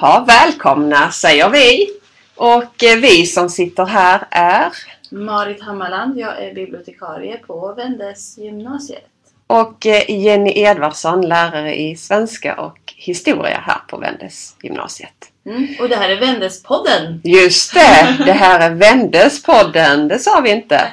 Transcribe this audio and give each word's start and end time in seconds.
Jaha, 0.00 0.24
välkomna 0.24 1.10
säger 1.10 1.50
vi. 1.50 1.90
Och 2.34 2.84
eh, 2.84 2.96
vi 2.96 3.26
som 3.26 3.48
sitter 3.48 3.84
här 3.84 4.26
är 4.30 4.72
Marit 5.10 5.62
Hammarland, 5.62 6.18
jag 6.18 6.42
är 6.44 6.54
bibliotekarie 6.54 7.36
på 7.36 7.74
Vendes 7.76 8.38
gymnasiet. 8.38 9.04
och 9.46 9.86
eh, 9.86 10.10
Jenny 10.10 10.52
Edvardsson, 10.56 11.28
lärare 11.28 11.76
i 11.76 11.96
svenska 11.96 12.54
och 12.54 12.78
historia 12.96 13.62
här 13.66 13.78
på 13.88 13.96
Vendes 13.98 14.56
gymnasiet. 14.62 15.32
Mm. 15.46 15.68
Och 15.80 15.88
det 15.88 15.96
här 15.96 16.08
är 16.08 16.20
Vendespodden. 16.20 17.20
Just 17.24 17.74
det! 17.74 18.16
Det 18.24 18.32
här 18.32 18.70
är 18.70 18.74
Vendespodden, 18.74 20.08
det 20.08 20.18
sa 20.18 20.40
vi 20.40 20.50
inte. 20.50 20.92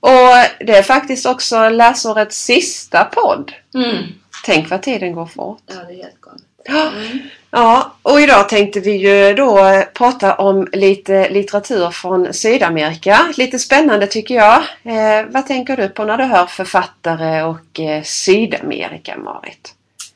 Och 0.00 0.66
det 0.66 0.76
är 0.78 0.82
faktiskt 0.82 1.26
också 1.26 1.68
läsårets 1.68 2.44
sista 2.44 3.04
podd. 3.04 3.52
Mm. 3.74 3.96
Tänk 4.44 4.70
vad 4.70 4.82
tiden 4.82 5.12
går 5.12 5.26
fort. 5.26 5.62
Ja, 5.66 5.74
det 5.88 5.92
är 5.92 6.02
helt 6.02 6.20
galet. 6.20 6.94
Mm. 6.94 7.18
Ja, 7.54 7.96
och 8.02 8.20
idag 8.20 8.48
tänkte 8.48 8.80
vi 8.80 8.96
ju 8.96 9.34
då 9.34 9.82
prata 9.94 10.34
om 10.34 10.68
lite 10.72 11.28
litteratur 11.28 11.90
från 11.90 12.34
Sydamerika. 12.34 13.18
Lite 13.36 13.58
spännande 13.58 14.06
tycker 14.06 14.34
jag. 14.34 14.62
Eh, 14.82 15.26
vad 15.28 15.46
tänker 15.46 15.76
du 15.76 15.88
på 15.88 16.04
när 16.04 16.18
du 16.18 16.24
hör 16.24 16.46
författare 16.46 17.42
och 17.42 17.80
eh, 17.80 18.02
Sydamerika, 18.02 19.16
Marit? 19.16 19.74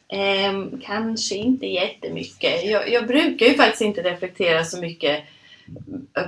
Eh, 0.08 0.80
kanske 0.86 1.34
inte 1.34 1.66
jättemycket. 1.66 2.64
Jag, 2.64 2.90
jag 2.90 3.06
brukar 3.06 3.46
ju 3.46 3.54
faktiskt 3.54 3.82
inte 3.82 4.02
reflektera 4.02 4.64
så 4.64 4.80
mycket 4.80 5.24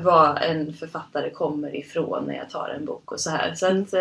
var 0.02 0.36
en 0.36 0.74
författare 0.80 1.30
kommer 1.30 1.76
ifrån 1.76 2.24
när 2.26 2.34
jag 2.34 2.50
tar 2.50 2.68
en 2.68 2.84
bok 2.84 3.12
och 3.12 3.20
så 3.20 3.30
här. 3.30 3.54
Så 3.54 3.66
att, 3.66 3.92
eh, 3.94 4.00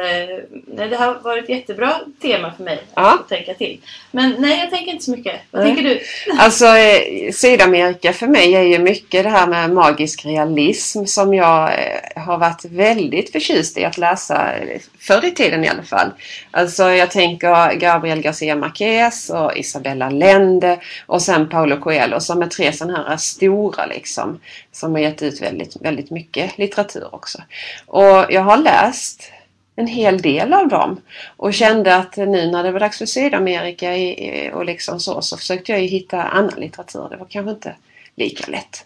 nej, 0.67 0.89
det 0.89 0.95
har 0.95 1.13
varit 1.13 1.43
ett 1.43 1.49
jättebra 1.49 1.95
tema 2.21 2.53
för 2.57 2.63
mig 2.63 2.83
Ja. 2.95 3.13
att 3.13 3.29
tänka 3.29 3.53
till. 3.53 3.81
Men 4.11 4.35
nej, 4.39 4.59
jag 4.59 4.69
tänker 4.69 4.91
inte 4.91 5.05
så 5.05 5.11
mycket. 5.11 5.41
Vad 5.51 5.63
Nej. 5.63 5.75
tänker 5.75 5.89
du? 5.89 5.99
Alltså 6.39 6.65
eh, 6.65 7.31
Sydamerika 7.33 8.13
för 8.13 8.27
mig 8.27 8.55
är 8.55 8.61
ju 8.63 8.79
mycket 8.79 9.23
det 9.23 9.29
här 9.29 9.47
med 9.47 9.69
magisk 9.71 10.25
realism 10.25 11.05
som 11.05 11.33
jag 11.33 11.63
eh, 11.73 12.21
har 12.23 12.37
varit 12.37 12.65
väldigt 12.65 13.31
förtjust 13.31 13.77
i 13.77 13.85
att 13.85 13.97
läsa 13.97 14.51
förr 14.99 15.25
i 15.25 15.31
tiden 15.31 15.63
i 15.63 15.67
alla 15.69 15.83
fall. 15.83 16.07
Alltså 16.51 16.83
jag 16.83 17.11
tänker 17.11 17.73
Gabriel 17.73 18.21
Garcia 18.21 18.55
Marquez 18.55 19.29
och 19.29 19.57
Isabella 19.57 20.05
Allende 20.05 20.79
och 21.05 21.21
sen 21.21 21.49
Paulo 21.49 21.77
Coelho 21.77 22.19
som 22.19 22.41
är 22.41 22.47
tre 22.47 22.73
sådana 22.73 23.05
här 23.09 23.17
stora 23.17 23.85
liksom. 23.85 24.39
Som 24.71 24.91
har 24.91 24.99
gett 24.99 25.21
ut 25.21 25.41
väldigt, 25.41 25.76
väldigt 25.81 26.11
mycket 26.11 26.57
litteratur 26.57 27.15
också. 27.15 27.41
Och 27.85 28.25
jag 28.29 28.41
har 28.41 28.57
läst 28.57 29.31
en 29.75 29.87
hel 29.87 30.21
del 30.21 30.53
av 30.53 30.67
dem. 30.67 31.01
Och 31.37 31.53
kände 31.53 31.95
att 31.95 32.17
nu 32.17 32.51
när 32.51 32.63
det 32.63 32.71
var 32.71 32.79
dags 32.79 32.97
för 32.97 33.05
Sydamerika 33.05 33.91
och 34.53 34.65
liksom 34.65 34.99
så, 34.99 35.21
så 35.21 35.37
försökte 35.37 35.71
jag 35.71 35.81
ju 35.81 35.87
hitta 35.87 36.23
annan 36.23 36.59
litteratur. 36.59 37.07
Det 37.09 37.17
var 37.17 37.27
kanske 37.29 37.51
inte 37.51 37.75
lika 38.17 38.51
lätt. 38.51 38.85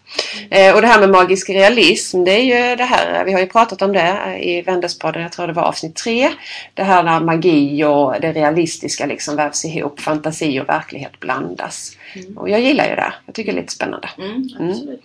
Eh, 0.50 0.76
och 0.76 0.82
det 0.82 0.88
här 0.88 1.00
med 1.00 1.10
magisk 1.10 1.50
realism, 1.50 2.24
det 2.24 2.32
är 2.32 2.44
ju 2.44 2.76
det 2.76 2.84
här, 2.84 3.26
vi 3.26 3.34
har 3.34 3.40
ju 3.40 3.48
pratat 3.48 3.82
om 3.82 3.94
det 3.94 4.40
i 4.42 4.62
Vendespodden, 4.62 5.22
jag 5.22 5.32
tror 5.32 5.48
det 5.48 5.54
var 5.54 5.64
avsnitt 5.64 5.96
tre. 5.96 6.32
Det 6.74 6.84
här 6.84 7.04
när 7.04 7.20
magi 7.20 7.84
och 7.84 8.22
det 8.22 8.32
realistiska 8.32 9.06
liksom 9.06 9.36
vävs 9.36 9.66
ihop, 9.66 10.00
fantasi 10.00 10.60
och 10.60 10.70
verklighet 10.70 11.20
blandas. 11.20 11.98
Mm. 12.14 12.38
Och 12.38 12.50
jag 12.50 12.62
gillar 12.62 12.90
ju 12.90 12.96
det, 12.96 13.14
jag 13.26 13.36
tycker 13.36 13.52
det 13.52 13.58
är 13.58 13.62
lite 13.62 13.74
spännande. 13.74 14.10
Mm, 14.18 14.50
absolut. 14.60 15.02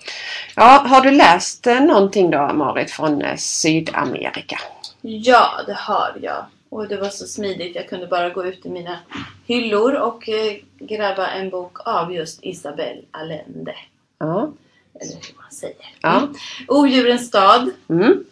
Ja, 0.57 0.85
har 0.87 1.01
du 1.01 1.11
läst 1.11 1.67
eh, 1.67 1.81
någonting 1.81 2.31
då 2.31 2.53
Marit 2.55 2.91
från 2.91 3.23
eh, 3.23 3.37
Sydamerika? 3.37 4.59
Ja, 5.01 5.51
det 5.67 5.77
har 5.77 6.17
jag. 6.23 6.47
Och 6.69 6.89
det 6.89 6.97
var 6.97 7.09
så 7.09 7.27
smidigt. 7.27 7.77
Jag 7.77 7.89
kunde 7.89 8.07
bara 8.07 8.29
gå 8.29 8.47
ut 8.47 8.67
i 8.67 8.69
mina 8.69 8.99
hyllor 9.47 9.95
och 9.95 10.29
eh, 10.29 10.57
grabba 10.79 11.27
en 11.27 11.51
bok 11.51 11.89
av 11.89 12.13
just 12.13 12.39
Isabel 12.43 13.05
Allende. 13.11 13.75
Ja. 14.19 14.53
Eller 15.01 15.13
hur 15.13 15.37
man 15.37 15.51
säger. 15.51 15.77
Ja. 16.03 16.17
Mm. 16.19 16.35
Odjurens 16.69 17.27
stad. 17.29 17.71
Mm. 17.89 18.25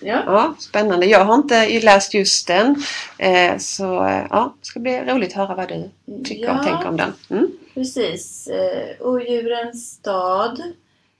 Ja. 0.00 0.22
Ja, 0.26 0.54
spännande. 0.58 1.06
Jag 1.06 1.24
har 1.24 1.34
inte 1.34 1.80
läst 1.80 2.14
just 2.14 2.46
den. 2.46 2.82
Eh, 3.18 3.58
så 3.58 4.06
eh, 4.06 4.26
ja, 4.30 4.54
det 4.60 4.66
ska 4.66 4.80
bli 4.80 5.00
roligt 5.00 5.30
att 5.30 5.36
höra 5.36 5.54
vad 5.54 5.68
du 5.68 5.90
tycker 6.24 6.50
och 6.50 6.56
Ja. 6.58 6.64
tänker 6.64 6.88
om 6.88 6.96
den. 6.96 7.12
Mm. 7.30 7.48
Precis. 7.74 8.48
Eh, 8.48 9.06
Odjurens 9.06 9.90
stad. 9.92 10.62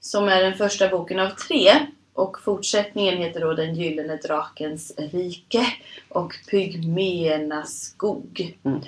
Som 0.00 0.28
är 0.28 0.42
den 0.42 0.54
första 0.54 0.88
boken 0.88 1.19
av 1.19 1.28
tre. 1.31 1.72
Och 2.20 2.41
fortsättningen 2.44 3.16
heter 3.16 3.41
då 3.41 3.53
Den 3.54 3.75
gyllene 3.75 4.16
drakens 4.16 4.92
rike 5.12 5.66
och 6.08 6.34
Pygmeernas 6.50 7.81
skog. 7.81 8.56
Mm. 8.64 8.81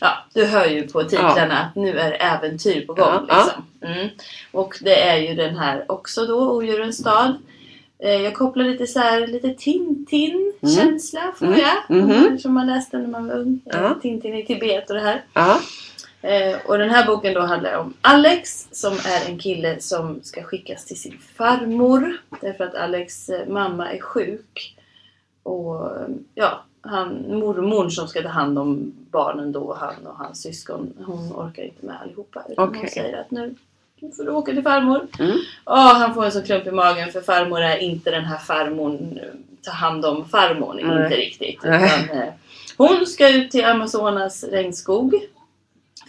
Ja, 0.00 0.08
du 0.34 0.44
hör 0.44 0.66
ju 0.66 0.88
på 0.88 1.04
titlarna 1.04 1.58
att 1.58 1.76
nu 1.76 1.98
är 1.98 2.16
äventyr 2.20 2.86
på 2.86 2.94
gång. 2.94 3.26
Ja, 3.28 3.44
liksom. 3.44 3.64
Mm. 3.92 4.08
Och 4.52 4.74
det 4.80 5.02
är 5.02 5.16
ju 5.16 5.34
den 5.34 5.56
här 5.56 5.84
också 5.88 6.26
då, 6.26 6.50
Odjurens 6.56 6.98
stad. 6.98 7.34
Eh, 7.98 8.10
Jag 8.22 8.34
kopplar 8.34 8.64
lite 8.64 8.86
så 8.86 8.98
här, 9.00 9.26
lite 9.26 9.54
Tintin-känsla 9.54 11.32
får 11.38 11.46
Mm. 11.46 11.58
jag. 11.60 11.96
Mhm. 11.96 12.38
Som 12.38 12.54
man 12.54 12.66
läste 12.66 12.98
när 12.98 13.06
man 13.08 13.28
var 13.28 13.34
ung. 13.34 13.60
Eh. 13.74 13.92
Tintin 14.02 14.34
i 14.34 14.46
Tibet 14.46 14.90
och 14.90 14.96
det 14.96 15.02
här. 15.02 15.22
Eh, 16.22 16.56
och 16.66 16.78
den 16.78 16.90
här 16.90 17.06
boken 17.06 17.34
då 17.34 17.40
handlar 17.40 17.78
om 17.78 17.94
Alex 18.00 18.68
som 18.72 18.92
är 18.92 19.28
en 19.28 19.38
kille 19.38 19.80
som 19.80 20.20
ska 20.22 20.42
skickas 20.42 20.84
till 20.84 21.00
sin 21.00 21.18
farmor. 21.36 22.16
Därför 22.40 22.64
att 22.64 22.74
Alex 22.74 23.28
eh, 23.28 23.48
mamma 23.48 23.92
är 23.92 24.00
sjuk. 24.00 24.76
Och 25.42 25.96
eh, 25.96 26.08
ja, 26.34 26.64
han, 26.80 27.38
mormor 27.38 27.88
som 27.88 28.08
ska 28.08 28.22
ta 28.22 28.28
hand 28.28 28.58
om 28.58 28.92
barnen 29.10 29.52
då, 29.52 29.76
han 29.80 30.06
och 30.06 30.16
hans 30.16 30.42
syskon, 30.42 30.94
hon 31.06 31.32
orkar 31.32 31.62
inte 31.62 31.86
med 31.86 32.00
allihopa. 32.02 32.44
Utan 32.48 32.68
Okej. 32.68 32.80
hon 32.80 32.88
säger 32.88 33.20
att 33.20 33.30
nu, 33.30 33.54
nu 34.00 34.12
får 34.12 34.24
du 34.24 34.30
åka 34.30 34.52
till 34.52 34.62
farmor. 34.62 35.06
Mm. 35.18 35.36
Åh, 35.66 35.94
han 35.94 36.14
får 36.14 36.24
en 36.24 36.32
sån 36.32 36.42
klump 36.42 36.66
i 36.66 36.70
magen 36.70 37.12
för 37.12 37.20
farmor 37.20 37.60
är 37.60 37.76
inte 37.76 38.10
den 38.10 38.24
här 38.24 38.38
farmor 38.38 38.98
ta 39.62 39.70
hand 39.70 40.04
om 40.04 40.28
farmor, 40.28 40.74
Nej. 40.74 41.04
inte 41.04 41.16
riktigt. 41.16 41.64
Utan, 41.64 41.82
eh, 41.82 42.32
hon 42.76 43.06
ska 43.06 43.28
ut 43.28 43.50
till 43.50 43.64
Amazonas 43.64 44.44
regnskog 44.44 45.14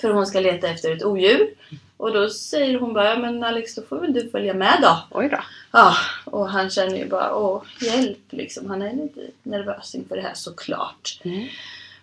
för 0.01 0.09
hon 0.09 0.27
ska 0.27 0.39
leta 0.39 0.67
efter 0.67 0.91
ett 0.91 1.03
odjur. 1.05 1.49
Och 1.97 2.13
då 2.13 2.29
säger 2.29 2.79
hon 2.79 2.93
bara, 2.93 3.09
"Ja, 3.09 3.19
men 3.19 3.43
Alex 3.43 3.75
då 3.75 3.81
får 3.81 3.99
väl 3.99 4.13
du 4.13 4.29
följa 4.29 4.53
med 4.53 4.79
då. 4.81 4.99
Oj 5.11 5.29
då. 5.29 5.39
Ja, 5.71 5.95
och 6.25 6.49
han 6.49 6.69
känner 6.69 6.97
ju 6.97 7.07
bara, 7.09 7.35
åh 7.35 7.63
hjälp 7.81 8.23
liksom. 8.29 8.69
Han 8.69 8.81
är 8.81 8.93
lite 8.93 9.21
nervös 9.43 9.95
inför 9.95 10.15
det 10.15 10.21
här 10.21 10.33
såklart. 10.33 11.19
Mm. 11.23 11.47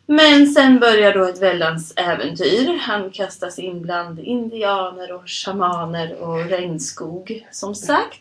Men 0.07 0.47
sen 0.47 0.79
börjar 0.79 1.15
då 1.15 1.25
ett 1.25 1.43
väldans 1.43 1.93
äventyr. 1.97 2.79
Han 2.81 3.11
kastas 3.11 3.59
in 3.59 3.83
bland 3.83 4.21
indianer 4.21 5.13
och 5.13 5.23
shamaner 5.27 6.15
och 6.15 6.45
regnskog 6.45 7.47
som 7.53 7.75
sagt. 7.75 8.21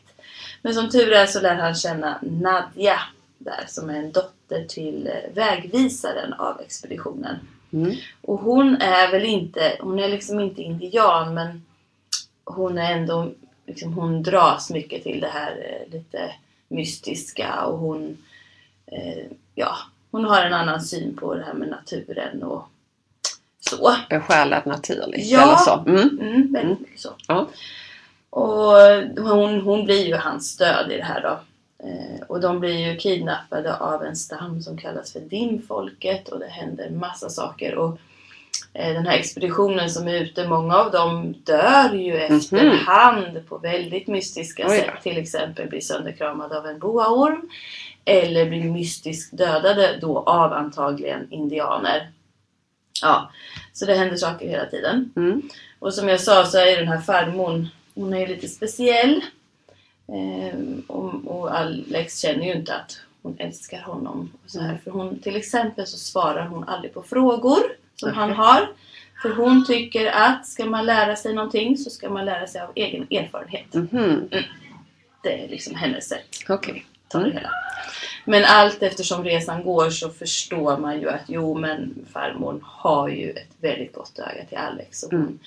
Men 0.62 0.74
som 0.74 0.90
tur 0.90 1.12
är 1.12 1.26
så 1.26 1.42
lär 1.42 1.56
han 1.56 1.76
känna 1.76 2.20
Nadja 2.22 3.00
där 3.38 3.66
som 3.68 3.90
är 3.90 3.96
en 3.96 4.12
dotter 4.12 4.66
till 4.68 5.08
eh, 5.08 5.34
vägvisaren 5.36 6.34
av 6.34 6.62
expeditionen. 6.62 7.36
Mm. 7.74 7.96
Och 8.22 8.40
hon 8.40 8.76
är 8.82 9.12
väl 9.12 9.26
inte, 9.26 9.78
hon 9.80 10.00
är 10.00 10.10
liksom 10.10 10.40
inte 10.40 10.62
indian 10.62 11.34
men 11.34 11.66
hon 12.44 12.78
är 12.78 12.92
ändå, 12.92 13.32
liksom, 13.66 13.94
hon 13.94 14.24
dras 14.24 14.70
mycket 14.70 15.04
till 15.04 15.20
det 15.20 15.28
här 15.28 15.52
eh, 15.52 15.94
lite 15.94 16.32
mystiska 16.68 17.62
och 17.66 17.78
hon, 17.78 18.18
eh, 18.86 19.26
ja, 19.56 19.78
hon 20.12 20.26
har 20.26 20.42
en 20.42 20.54
annan 20.54 20.82
syn 20.82 21.16
på 21.16 21.36
det 21.36 21.44
här 21.44 21.54
med 21.54 21.70
naturen 21.70 22.44
och 22.44 22.64
så. 23.60 23.96
Besjälad 24.10 24.66
naturligt. 24.66 25.26
Ja. 25.32 25.42
Eller 25.44 25.56
så. 25.56 25.84
Mm. 25.88 26.20
Mm, 26.20 26.54
väldigt 26.54 26.64
Mm. 26.64 26.78
mycket 26.80 27.00
så. 27.00 27.10
Ja. 27.28 27.48
Och 28.30 28.74
hon, 29.24 29.62
hon 29.62 29.86
blir 29.86 30.08
ju 30.08 30.16
hans 30.16 30.50
stöd 30.50 30.92
i 30.92 30.98
det 30.98 31.04
här 31.04 31.22
då. 31.22 31.40
Eh, 31.84 32.22
och 32.28 32.42
de 32.42 32.60
blir 32.60 32.92
ju 32.92 32.98
kidnappade 32.98 33.78
av 33.78 34.04
en 34.04 34.16
stam 34.16 34.62
som 34.62 34.78
kallas 34.78 35.14
för 35.14 35.20
Dimfolket 35.20 36.30
och 36.30 36.40
det 36.40 36.48
händer 36.48 36.90
massa 36.90 37.30
saker. 37.30 37.76
Och 37.76 38.00
eh, 38.74 38.94
den 38.94 39.08
här 39.08 39.18
expeditionen 39.18 39.90
som 39.90 40.08
är 40.08 40.14
ute, 40.14 40.48
många 40.48 40.76
av 40.76 40.92
dem 40.92 41.36
dör 41.44 41.94
ju 41.94 42.16
efterhand 42.16 43.48
på 43.50 43.58
väldigt 43.58 44.08
mystiska 44.08 44.68
Oj 44.70 44.78
sätt. 44.78 45.04
Till 45.04 45.18
exempel 45.18 45.70
blir 45.70 45.82
sönderkramade 45.82 46.58
av 46.58 46.68
en 46.68 46.80
boaorm. 46.80 47.50
Eller 48.06 48.50
blir 48.50 48.64
mystiskt 48.64 49.38
dödade 49.38 49.98
då 50.02 50.20
av 50.20 50.54
antagligen 50.54 51.32
indianer. 51.32 52.12
Ja, 53.02 53.32
så 53.74 53.86
det 53.86 53.94
händer 53.94 54.18
saker 54.18 54.48
hela 54.48 54.66
tiden. 54.66 55.14
Mm. 55.16 55.42
Och 55.80 55.94
som 55.94 56.10
jag 56.10 56.22
sa 56.22 56.46
så 56.46 56.58
är 56.58 56.78
den 56.78 56.88
här 56.88 57.02
farmor, 57.02 57.68
hon 57.96 58.14
är 58.14 58.28
lite 58.28 58.48
speciell. 58.48 59.22
Ehm, 60.08 60.84
och, 60.88 61.14
och 61.26 61.58
Alex 61.58 62.20
känner 62.22 62.46
ju 62.46 62.54
inte 62.54 62.76
att 62.76 63.00
hon 63.22 63.36
älskar 63.40 63.82
honom. 63.82 64.32
Och 64.46 64.52
så 64.52 64.60
här. 64.60 64.70
Mm. 64.70 64.82
För 64.82 64.92
hon, 64.92 65.20
till 65.20 65.36
exempel 65.36 65.88
så 65.88 65.98
svarar 65.98 66.48
hon 66.48 66.64
aldrig 66.64 66.94
på 66.94 67.04
frågor 67.04 67.60
som 67.96 68.10
Okej. 68.10 68.20
han 68.20 68.32
har. 68.32 68.70
För 69.22 69.30
hon 69.30 69.66
tycker 69.66 70.12
att 70.12 70.48
ska 70.48 70.66
man 70.66 70.86
lära 70.86 71.16
sig 71.16 71.34
någonting 71.34 71.78
så 71.78 71.90
ska 71.90 72.10
man 72.10 72.26
lära 72.26 72.48
sig 72.48 72.62
av 72.62 72.72
egen 72.76 73.08
erfarenhet. 73.12 73.74
Mhm. 73.74 74.30
Det 75.24 75.44
är 75.44 75.48
liksom 75.48 75.76
hennes 75.76 76.08
sätt 76.10 76.44
det 76.48 77.30
Mm. 77.30 77.34
Men 78.26 78.44
allt 78.46 78.84
eftersom 78.84 79.24
resan 79.24 79.64
går 79.64 79.90
så 79.90 80.10
förstår 80.10 80.78
man 80.78 81.00
ju 81.00 81.10
att 81.10 81.22
jo 81.28 81.58
men 81.58 82.06
farmor 82.14 82.60
har 82.64 83.10
ju 83.10 83.32
ett 83.32 83.52
väldigt 83.62 83.94
gott 83.94 84.20
öga 84.20 84.46
till 84.46 84.58
Alex. 84.58 85.04
Och 85.04 85.12
hon, 85.12 85.20
Mm. 85.22 85.40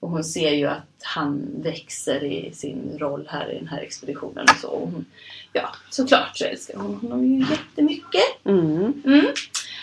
Och 0.00 0.10
hon 0.10 0.24
ser 0.24 0.50
ju 0.50 0.66
att 0.66 0.82
han 1.02 1.46
växer 1.62 2.24
i 2.24 2.52
sin 2.54 2.96
roll 2.98 3.28
här 3.30 3.52
i 3.52 3.58
den 3.58 3.68
här 3.68 3.78
expeditionen 3.80 4.44
och 4.50 4.56
så. 4.60 4.68
Och 4.68 4.80
hon, 4.90 5.04
ja, 5.52 5.68
såklart 5.90 6.36
så 6.38 6.44
älskar 6.44 6.78
hon 6.78 6.94
honom 6.96 7.24
ju 7.26 7.40
jättemycket. 7.50 8.44
Mm. 8.44 9.02
Mm. 9.06 9.26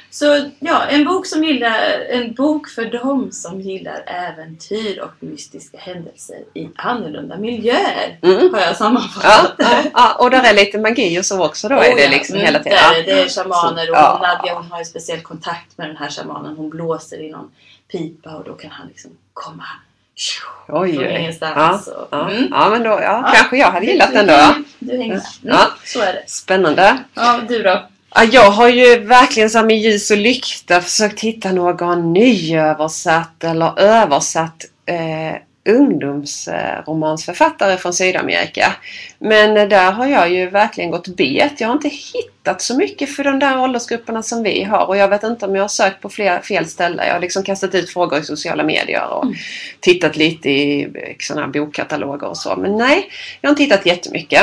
Så 0.09 0.49
ja, 0.59 0.83
en 0.85 1.05
bok, 1.05 1.25
som 1.25 1.43
gillar, 1.43 1.79
en 2.09 2.33
bok 2.33 2.67
för 2.69 2.85
dem 2.85 3.31
som 3.31 3.61
gillar 3.61 4.03
äventyr 4.07 4.99
och 5.01 5.11
mystiska 5.19 5.77
händelser 5.77 6.43
i 6.53 6.69
annorlunda 6.75 7.37
miljöer. 7.37 8.19
Mm. 8.21 8.53
Har 8.53 8.59
jag 8.59 8.69
Ja, 8.69 8.73
sammanfattat 8.73 9.55
ja, 9.57 9.83
ja, 9.93 10.15
och 10.19 10.31
där 10.31 10.43
är 10.43 10.53
lite 10.55 10.77
magi 10.79 11.19
och 11.19 11.25
så 11.25 11.45
också 11.45 11.69
då 11.69 11.75
är 11.75 11.91
Oh, 11.91 11.95
det 11.95 12.03
ja. 12.03 12.09
liksom 12.09 12.35
Mm, 12.35 12.45
hela 12.45 12.59
tiden. 12.63 12.77
där 12.77 12.99
är 12.99 13.03
det, 13.05 13.13
det 13.15 13.21
är 13.21 13.29
shamaner 13.29 13.89
och 13.91 13.95
Ja. 13.97 14.19
Nadja 14.21 14.53
hon 14.55 14.71
har 14.71 14.79
ju 14.79 14.85
speciell 14.85 15.21
kontakt 15.21 15.77
med 15.77 15.87
den 15.89 15.97
här 15.97 16.09
shamanen. 16.09 16.55
Hon 16.57 16.69
blåser 16.69 17.21
i 17.21 17.31
någon 17.31 17.51
pipa 17.91 18.35
och 18.35 18.43
då 18.43 18.53
kan 18.53 18.71
han 18.71 18.87
liksom 18.87 19.11
komma 19.33 19.63
Oj, 20.67 20.95
från 20.95 21.05
ingenstans. 21.09 21.89
Ja, 21.91 22.07
ja. 22.11 22.29
Mm. 22.29 22.47
ja, 22.51 22.69
men 22.69 22.83
då, 22.83 22.89
ja, 22.89 23.01
Ja. 23.01 23.31
kanske 23.35 23.57
jag 23.57 23.71
hade 23.71 23.85
gillat 23.85 24.09
Du- 24.11 24.15
den 24.17 24.27
då. 24.27 24.55
Du, 24.79 24.97
du. 24.97 25.03
Mm, 25.03 25.19
Ja. 25.41 25.67
Så 25.85 26.01
är 26.01 26.13
det. 26.13 26.23
Spännande. 26.27 26.97
Ja, 27.13 27.39
du 27.47 27.63
då? 27.63 27.85
Ja, 28.15 28.23
jag 28.23 28.51
har 28.51 28.67
ju 28.69 28.99
verkligen 28.99 29.49
här 29.53 29.63
med 29.63 29.77
ljus 29.79 30.11
och 30.11 30.17
lykta 30.17 30.81
försökt 30.81 31.19
hitta 31.19 31.51
någon 31.51 32.13
nyöversatt 32.13 33.43
eller 33.43 33.79
översatt 33.79 34.65
eh, 34.85 35.35
ungdomsromansförfattare 35.69 37.77
från 37.77 37.93
Sydamerika. 37.93 38.73
Men 39.19 39.69
där 39.69 39.91
har 39.91 40.07
jag 40.07 40.31
ju 40.31 40.49
verkligen 40.49 40.91
gått 40.91 41.07
bet. 41.07 41.61
Jag 41.61 41.67
har 41.67 41.73
inte 41.73 41.89
hittat 41.89 42.61
så 42.61 42.77
mycket 42.77 43.15
för 43.15 43.23
de 43.23 43.39
där 43.39 43.59
åldersgrupperna 43.61 44.23
som 44.23 44.43
vi 44.43 44.63
har 44.63 44.87
och 44.87 44.97
jag 44.97 45.07
vet 45.07 45.23
inte 45.23 45.45
om 45.45 45.55
jag 45.55 45.63
har 45.63 45.67
sökt 45.67 46.01
på 46.01 46.09
fler, 46.09 46.39
fel 46.39 46.65
ställen. 46.65 47.05
Jag 47.07 47.13
har 47.13 47.19
liksom 47.21 47.43
kastat 47.43 47.75
ut 47.75 47.89
frågor 47.89 48.19
i 48.19 48.23
sociala 48.23 48.63
medier 48.63 49.07
och 49.13 49.23
Mm. 49.23 49.35
tittat 49.79 50.17
lite 50.17 50.49
i 50.49 50.87
sådana 51.19 51.45
här 51.45 51.53
bokkataloger 51.53 52.27
och 52.27 52.37
så. 52.37 52.55
Men 52.55 52.77
nej, 52.77 53.09
jag 53.41 53.49
har 53.49 53.51
inte 53.51 53.63
hittat 53.63 53.85
jättemycket. 53.85 54.41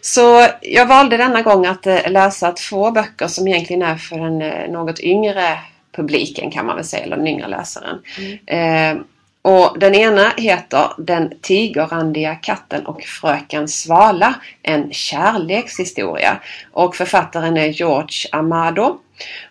Så 0.00 0.46
jag 0.60 0.86
valde 0.86 1.16
denna 1.16 1.42
gång 1.42 1.66
att 1.66 1.86
eh, 1.86 2.10
läsa 2.10 2.52
två 2.52 2.90
böcker 2.90 3.26
som 3.26 3.48
egentligen 3.48 3.82
är 3.82 3.96
för 3.96 4.16
den 4.16 4.42
eh, 4.42 4.70
något 4.70 5.00
yngre 5.00 5.58
publiken 5.96 6.50
kan 6.50 6.66
man 6.66 6.76
väl 6.76 6.84
säga, 6.84 7.02
eller 7.04 7.16
den 7.16 7.26
yngre 7.26 7.48
läsaren. 7.48 7.98
Eh, 8.46 9.02
och 9.42 9.78
den 9.78 9.94
ena 9.94 10.32
heter 10.36 10.92
Den 10.98 11.32
tigerrandiga 11.40 12.34
katten 12.34 12.86
och 12.86 13.02
fröken 13.02 13.68
Svala. 13.68 14.34
En 14.62 14.92
kärlekshistoria. 14.92 16.40
Och 16.72 16.96
författaren 16.96 17.56
är 17.56 17.66
George 17.66 18.28
Amado. 18.32 18.98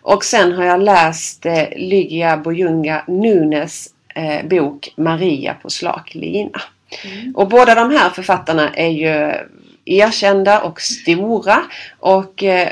Och 0.02 0.24
sen 0.24 0.52
har 0.52 0.64
jag 0.64 0.82
läst 0.82 1.46
eh, 1.46 1.68
Lygia 1.76 2.36
Boyunga 2.36 3.02
Nunes 3.06 3.88
eh, 4.14 4.46
bok 4.46 4.92
Maria 4.96 5.54
på 5.54 5.70
slak 5.70 6.14
lina. 6.14 6.60
Mm. 7.04 7.36
Och 7.36 7.48
båda 7.48 7.74
de 7.74 7.90
här 7.90 8.10
författarna 8.10 8.74
är 8.74 8.88
ju 8.88 9.34
erkända 9.84 10.60
och 10.60 10.80
stora. 10.80 11.62
Och 11.98 12.42
eh, 12.42 12.68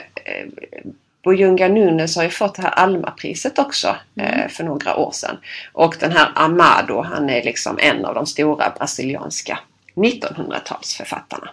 Boyunga 1.28 1.68
Nunes 1.68 2.16
har 2.16 2.22
ju 2.22 2.30
fått 2.30 2.54
det 2.54 2.62
här 2.62 2.70
Alma-priset 2.70 3.58
också 3.58 3.96
eh, 4.16 4.48
för 4.48 4.64
några 4.64 4.96
år 4.96 5.10
sedan. 5.12 5.36
Och 5.72 5.96
den 6.00 6.12
här 6.12 6.32
Amado, 6.34 7.02
han 7.02 7.30
är 7.30 7.42
liksom 7.42 7.78
en 7.80 8.04
av 8.04 8.14
de 8.14 8.26
stora 8.26 8.72
brasilianska 8.78 9.58
1900-talsförfattarna. 9.94 11.48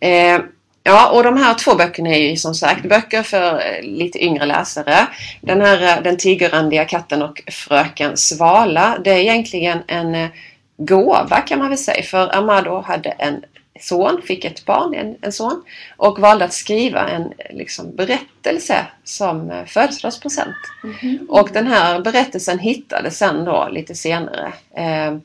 Eh, 0.00 0.40
ja, 0.82 1.10
och 1.10 1.22
de 1.22 1.36
här 1.36 1.54
två 1.54 1.74
böckerna 1.74 2.08
är 2.08 2.30
ju 2.30 2.36
som 2.36 2.54
sagt 2.54 2.88
böcker 2.88 3.22
för 3.22 3.54
eh, 3.54 3.82
lite 3.82 4.24
yngre 4.24 4.46
läsare. 4.46 5.06
Den 5.40 5.60
här 5.60 5.96
eh, 5.96 6.02
Den 6.02 6.16
tigerrandiga 6.16 6.84
katten 6.84 7.22
och 7.22 7.42
Fröken 7.50 8.16
Svala, 8.16 8.98
det 9.04 9.10
är 9.10 9.18
egentligen 9.18 9.78
en 9.86 10.28
gåva 10.76 11.40
kan 11.40 11.58
man 11.58 11.68
väl 11.68 11.78
säga. 11.78 12.02
För 12.02 12.36
Amado 12.36 12.80
hade 12.80 13.10
en 13.10 13.44
son, 13.82 14.22
fick 14.24 14.44
ett 14.44 14.64
barn, 14.64 14.94
en, 14.94 15.16
en 15.22 15.32
son. 15.32 15.62
Och 15.96 16.18
valde 16.18 16.44
att 16.44 16.52
skriva 16.52 17.08
en 17.08 17.32
liksom, 17.50 17.96
berättelse 17.96 18.86
som 19.04 19.50
eh, 19.50 19.64
födelsedagspresent. 19.64 20.56
Mhm. 20.84 21.26
Och 21.28 21.48
den 21.52 21.66
här 21.66 22.00
berättelsen 22.00 22.58
hittades 22.58 23.18
sen 23.18 23.44
då 23.44 23.68
lite 23.72 23.94
senare. 23.94 24.52
Eh, 24.76 25.16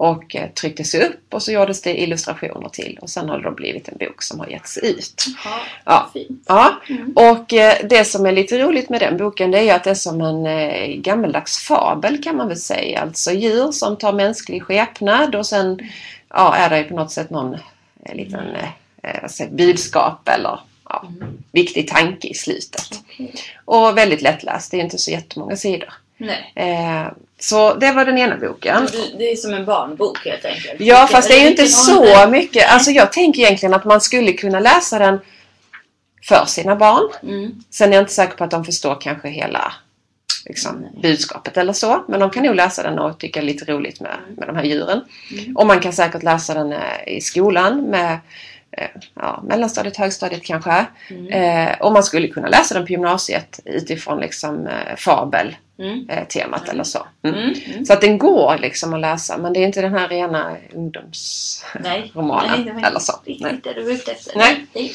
och 0.00 0.36
eh, 0.36 0.48
trycktes 0.50 0.94
upp 0.94 1.34
och 1.34 1.42
så 1.42 1.52
gjordes 1.52 1.82
det 1.82 2.00
illustrationer 2.02 2.68
till. 2.68 2.98
Och 3.02 3.10
sen 3.10 3.28
har 3.28 3.38
det 3.38 3.44
då 3.44 3.50
blivit 3.50 3.88
en 3.88 3.98
bok 3.98 4.22
som 4.22 4.40
har 4.40 4.46
getts 4.46 4.78
ut. 4.78 5.24
Ja, 5.44 5.60
Ja. 5.84 6.10
fint. 6.12 6.44
Ja, 6.46 6.74
Mm. 6.88 7.12
och 7.16 7.52
eh, 7.52 7.74
det 7.90 8.04
som 8.04 8.26
är 8.26 8.32
lite 8.32 8.58
roligt 8.58 8.88
med 8.88 9.00
den 9.00 9.16
boken 9.16 9.50
det 9.50 9.58
är 9.70 9.74
att 9.74 9.84
det 9.84 9.90
är 9.90 9.94
som 9.94 10.20
en 10.20 10.46
eh, 10.46 10.86
gammeldags 10.96 11.58
fabel 11.58 12.22
kan 12.22 12.36
man 12.36 12.48
väl 12.48 12.56
säga. 12.56 13.00
Alltså 13.00 13.30
djur 13.32 13.72
som 13.72 13.96
tar 13.96 14.12
mänsklig 14.12 14.62
skepnad 14.62 15.34
och 15.34 15.46
sen 15.46 15.78
ja, 16.28 16.54
är 16.54 16.70
det 16.70 16.82
på 16.84 16.94
något 16.94 17.12
sätt 17.12 17.30
någon 17.30 17.56
liten 18.14 18.54
eh, 18.54 18.68
eh, 19.02 19.18
vad 19.22 19.30
säger, 19.30 19.50
budskap 19.50 20.28
eller 20.28 20.60
ja, 20.88 21.04
Mm. 21.20 21.38
viktig 21.52 21.88
tanke 21.88 22.28
i 22.28 22.34
slutet. 22.34 22.88
Okej. 23.04 23.34
Och 23.64 23.98
väldigt 23.98 24.22
lättläst, 24.22 24.70
det 24.70 24.76
är 24.76 24.80
inte 24.80 24.98
så 24.98 25.10
jättemånga 25.10 25.56
sidor. 25.56 25.92
Eh, 26.54 27.06
så 27.40 27.74
det 27.74 27.92
var 27.92 28.04
den 28.04 28.18
ena 28.18 28.36
boken. 28.36 28.88
Det 29.18 29.32
är 29.32 29.36
som 29.36 29.54
en 29.54 29.64
barnbok 29.64 30.24
helt 30.24 30.44
enkelt. 30.44 30.80
Ja, 30.80 31.06
fast 31.10 31.28
det 31.28 31.34
är 31.34 31.42
ju 31.42 31.48
inte 31.50 31.66
så 31.66 32.28
mycket. 32.28 32.72
Alltså 32.72 32.90
jag 32.90 33.12
tänker 33.12 33.42
egentligen 33.42 33.74
att 33.74 33.84
man 33.84 34.00
skulle 34.00 34.32
kunna 34.32 34.60
läsa 34.60 34.98
den 34.98 35.20
för 36.28 36.44
sina 36.46 36.76
barn. 36.76 37.08
Mm. 37.22 37.62
Sen 37.70 37.88
är 37.90 37.94
jag 37.94 38.02
inte 38.02 38.12
säker 38.12 38.36
på 38.36 38.44
att 38.44 38.50
de 38.50 38.64
förstår 38.64 39.00
kanske 39.00 39.28
hela 39.28 39.72
liksom, 40.48 40.86
budskapet 41.02 41.56
eller 41.56 41.72
så. 41.72 42.04
Men 42.08 42.20
de 42.20 42.30
kan 42.30 42.42
nog 42.42 42.54
läsa 42.54 42.82
den 42.82 42.98
och 42.98 43.18
tycka 43.18 43.40
lite 43.40 43.72
roligt 43.72 44.00
med, 44.00 44.16
med 44.36 44.48
de 44.48 44.56
här 44.56 44.64
djuren. 44.64 45.00
Mm. 45.32 45.56
Och 45.56 45.66
man 45.66 45.80
kan 45.80 45.92
säkert 45.92 46.22
läsa 46.22 46.54
den 46.54 46.72
eh, 46.72 46.78
i 47.06 47.20
skolan 47.20 47.82
med 47.82 48.18
eh, 48.70 48.88
ja, 49.14 49.42
mellanstadiet, 49.46 49.96
högstadiet 49.96 50.44
kanske. 50.44 50.86
Mm. 51.10 51.26
Eh, 51.28 51.80
och 51.80 51.92
man 51.92 52.02
skulle 52.02 52.28
kunna 52.28 52.48
läsa 52.48 52.74
den 52.74 52.86
på 52.86 52.92
gymnasiet 52.92 53.60
utifrån 53.64 54.20
liksom, 54.20 54.66
eh, 54.66 54.96
fabel 54.96 55.56
Mm. 55.78 56.08
eh, 56.10 56.24
temat 56.24 56.62
Mm. 56.62 56.70
eller 56.74 56.84
så. 56.84 57.06
Mm. 57.22 57.38
Mm. 57.38 57.54
Mm. 57.66 57.84
Så 57.84 57.92
att 57.92 58.00
den 58.00 58.18
går 58.18 58.58
liksom 58.58 58.94
att 58.94 59.00
läsa 59.00 59.38
men 59.38 59.52
det 59.52 59.60
är 59.60 59.64
inte 59.64 59.80
den 59.80 59.92
här 59.94 60.08
rena 60.08 60.56
ungdomsromanen 60.74 62.64
Nej, 62.64 62.74
det 62.80 62.86
eller 62.86 62.98
så. 63.00 63.12
Nej. 63.26 63.60
det 63.62 63.72
du 63.72 63.92
ute 63.92 64.12
efter. 64.12 64.36
Nej. 64.36 64.66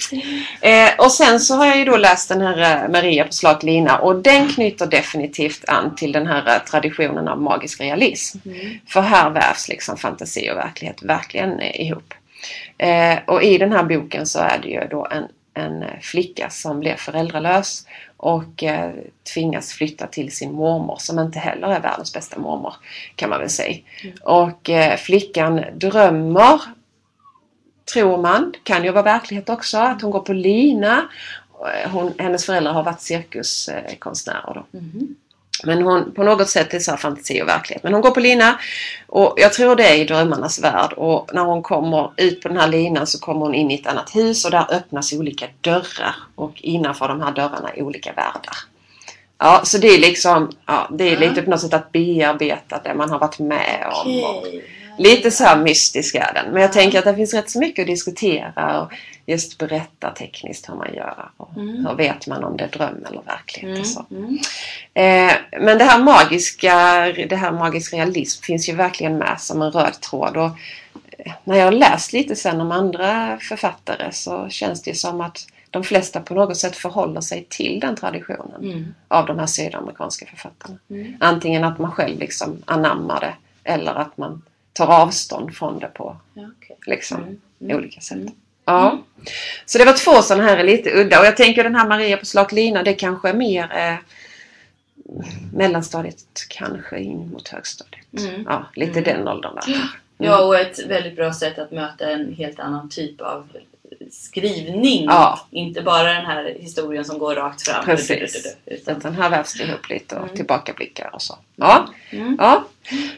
Eh, 0.61 0.89
och 1.05 1.11
sen 1.11 1.39
så 1.39 1.55
har 1.55 1.65
jag 1.65 1.77
ju 1.77 1.85
då 1.85 1.97
läst 1.97 2.29
den 2.29 2.41
här 2.41 2.83
eh, 2.83 2.89
Maria 2.91 3.25
på 3.25 3.31
slak 3.33 3.63
lina 3.63 3.97
och 3.97 4.15
den 4.15 4.47
knyter 4.49 4.85
definitivt 4.85 5.69
an 5.69 5.95
till 5.95 6.11
den 6.11 6.27
här 6.27 6.47
eh, 6.47 6.63
traditionen 6.71 7.27
av 7.27 7.41
magisk 7.41 7.81
realism. 7.81 8.37
Mm. 8.45 8.79
För 8.87 9.01
här 9.01 9.29
vävs 9.29 9.69
liksom 9.69 9.97
fantasi 9.97 10.51
och 10.51 10.57
verklighet 10.57 11.03
verkligen 11.03 11.61
ihop. 11.61 12.13
Eh, 12.77 13.17
och 13.27 13.43
i 13.43 13.57
den 13.57 13.71
här 13.71 13.83
boken 13.83 14.25
så 14.25 14.39
är 14.39 14.59
det 14.63 14.67
ju 14.69 14.87
då 14.89 15.07
en, 15.11 15.23
en 15.53 15.83
eh, 15.83 15.99
flicka 16.01 16.49
som 16.49 16.79
blir 16.79 16.95
föräldralös 16.95 17.87
och 18.17 18.63
eh, 18.63 18.91
tvingas 19.33 19.73
flytta 19.73 20.07
till 20.07 20.31
sin 20.31 20.53
mormor 20.53 20.97
som 20.99 21.19
inte 21.19 21.39
heller 21.39 21.67
är 21.67 21.79
världens 21.79 22.13
bästa 22.13 22.39
mormor 22.39 22.73
kan 23.15 23.29
man 23.29 23.39
väl 23.39 23.49
säga. 23.49 23.77
Mm. 24.03 24.15
Och 24.23 24.69
eh, 24.69 24.97
flickan 24.97 25.63
drömmer 25.73 26.61
tror 27.93 28.17
man, 28.17 28.53
kan 28.63 28.83
ju 28.83 28.91
vara 28.91 29.03
verklighet 29.03 29.49
också, 29.49 29.77
att 29.77 30.01
hon 30.01 30.11
går 30.11 30.19
på 30.19 30.33
lina. 30.33 31.09
Hon, 31.91 32.13
hennes 32.17 32.45
föräldrar 32.45 32.73
har 32.73 32.83
varit 32.83 33.01
cirkuskonstnärer 33.01 34.53
då. 34.53 34.79
Mhm. 34.79 35.15
Men 35.65 35.81
hon, 35.81 36.11
på 36.11 36.23
något 36.23 36.49
sätt 36.49 36.73
är 36.73 36.77
det 36.77 36.83
så 36.83 36.91
här 36.91 36.97
fantasi 36.97 37.41
och 37.41 37.47
verklighet. 37.47 37.83
Men 37.83 37.93
hon 37.93 38.01
går 38.01 38.11
på 38.11 38.19
lina 38.19 38.59
och 39.07 39.33
jag 39.37 39.53
tror 39.53 39.75
det 39.75 39.83
är 39.83 39.95
i 39.95 40.03
drömmarnas 40.03 40.63
värld. 40.63 40.93
Och 40.93 41.29
när 41.33 41.43
hon 41.43 41.61
kommer 41.63 42.11
ut 42.17 42.41
på 42.41 42.47
den 42.47 42.57
här 42.57 42.67
linan 42.67 43.07
så 43.07 43.19
kommer 43.19 43.39
hon 43.39 43.55
in 43.55 43.71
i 43.71 43.75
ett 43.75 43.87
annat 43.87 44.15
hus 44.15 44.45
och 44.45 44.51
där 44.51 44.65
öppnas 44.69 45.13
olika 45.13 45.45
dörrar. 45.61 46.15
Och 46.35 46.53
innanför 46.55 47.07
de 47.07 47.21
här 47.21 47.31
dörrarna 47.31 47.69
är 47.69 47.81
olika 47.81 48.13
världar. 48.13 48.55
Ja, 49.37 49.61
så 49.63 49.77
det 49.77 49.87
är 49.87 49.99
liksom, 49.99 50.51
ja, 50.65 50.87
det 50.91 51.09
är 51.09 51.17
lite 51.17 51.41
på 51.41 51.49
något 51.49 51.61
sätt 51.61 51.73
att 51.73 51.91
bearbeta 51.91 52.81
det 52.83 52.93
man 52.93 53.09
har 53.09 53.19
varit 53.19 53.39
med 53.39 53.87
om. 53.91 54.23
Okej. 54.25 54.72
Lite 54.97 55.31
så 55.31 55.43
här 55.43 55.57
mystisk 55.57 56.15
är 56.15 56.33
den. 56.33 56.53
Men 56.53 56.61
jag 56.61 56.73
tänker 56.73 56.99
att 56.99 57.05
det 57.05 57.15
finns 57.15 57.33
rätt 57.33 57.49
så 57.49 57.59
mycket 57.59 57.83
att 57.83 57.87
diskutera 57.87 58.81
och 58.81 58.91
just 59.25 59.57
berätta 59.57 60.09
tekniskt 60.09 60.69
hur 60.69 60.75
man 60.75 60.93
gör. 60.93 61.29
Och 61.37 61.49
Mm. 61.57 61.85
Hur 61.85 61.95
vet 61.95 62.27
man 62.27 62.43
om 62.43 62.57
det 62.57 62.63
är 62.63 62.67
dröm 62.67 63.05
eller 63.09 63.21
verklighet 63.21 63.79
och 63.79 63.87
så. 63.87 64.05
Mm. 64.11 64.39
Mm. 64.93 65.29
Eh, 65.29 65.35
men 65.61 65.77
det 65.77 65.83
här 65.83 66.03
magiska, 66.03 66.73
det 67.29 67.35
här 67.35 67.51
magisk 67.51 67.93
realism 67.93 68.43
finns 68.43 68.69
ju 68.69 68.75
verkligen 68.75 69.17
med 69.17 69.41
som 69.41 69.61
en 69.61 69.71
röd 69.71 70.01
tråd. 70.01 70.37
Och 70.37 70.49
eh, 71.17 71.31
när 71.43 71.57
jag 71.57 71.65
har 71.65 71.71
läst 71.71 72.13
lite 72.13 72.35
sen 72.35 72.61
om 72.61 72.71
andra 72.71 73.37
författare 73.41 74.11
så 74.11 74.49
känns 74.49 74.81
det 74.81 74.95
som 74.97 75.21
att 75.21 75.47
de 75.69 75.83
flesta 75.83 76.19
på 76.19 76.33
något 76.33 76.57
sätt 76.57 76.75
förhåller 76.75 77.21
sig 77.21 77.45
till 77.49 77.79
den 77.79 77.95
traditionen 77.95 78.63
Mm. 78.63 78.93
av 79.07 79.25
de 79.25 79.39
här 79.39 79.45
sydamerikanska 79.45 80.25
författarna. 80.25 80.77
Mm. 80.89 81.13
Antingen 81.19 81.63
att 81.63 81.79
man 81.79 81.91
själv 81.91 82.19
liksom 82.19 82.61
anammar 82.65 83.19
det 83.19 83.33
eller 83.71 83.95
att 83.95 84.17
man 84.17 84.41
tar 84.73 84.87
avstånd 84.87 85.55
från 85.55 85.79
det 85.79 85.87
på 85.87 86.17
Ja, 86.33 86.49
okej. 86.57 86.77
liksom, 86.85 87.17
Mm. 87.23 87.41
Mm. 87.61 87.77
olika 87.77 88.01
sätt. 88.01 88.17
Mm. 88.17 88.33
Ja. 88.65 89.03
Så 89.65 89.77
det 89.77 89.85
var 89.85 89.93
två 89.93 90.21
sådana 90.21 90.43
här 90.43 90.63
lite 90.63 90.91
udda 90.93 91.19
och 91.19 91.25
jag 91.25 91.37
tänker 91.37 91.63
den 91.63 91.75
här 91.75 91.87
Maria 91.87 92.17
på 92.17 92.25
slak 92.25 92.51
lina 92.51 92.83
det 92.83 92.93
kanske 92.93 93.29
är 93.29 93.33
mer 93.33 93.71
eh, 93.77 93.95
mellanstadiet 95.53 96.25
kanske 96.49 96.99
in 96.99 97.29
mot 97.29 97.47
högstadiet. 97.47 98.05
Mm. 98.19 98.43
Ja, 98.49 98.65
lite 98.75 98.99
Mm. 98.99 99.03
den 99.03 99.27
åldern 99.27 99.55
där. 99.55 99.91
Ja, 100.17 100.45
och 100.45 100.55
ett 100.59 100.85
väldigt 100.87 101.15
bra 101.15 101.33
sätt 101.33 101.59
att 101.59 101.71
möta 101.71 102.09
en 102.11 102.33
helt 102.33 102.59
annan 102.59 102.89
typ 102.89 103.21
av 103.21 103.47
skrivning. 104.13 105.03
Ja. 105.05 105.47
Inte 105.51 105.81
bara 105.81 106.13
den 106.13 106.25
här 106.25 106.55
historien 106.59 107.05
som 107.05 107.19
går 107.19 107.35
rakt 107.35 107.61
fram. 107.61 107.85
Precis. 107.85 108.55
Utan, 108.65 108.97
Utan 108.97 109.13
här 109.15 109.29
vävs 109.29 109.61
ihop 109.61 109.89
lite 109.89 110.15
och 110.15 110.23
Mm. 110.23 110.35
tillbakablickar 110.35 111.09
och 111.13 111.21
så. 111.21 111.37
Ja, 111.55 111.87
mm. 112.11 112.35
ja. 112.39 112.65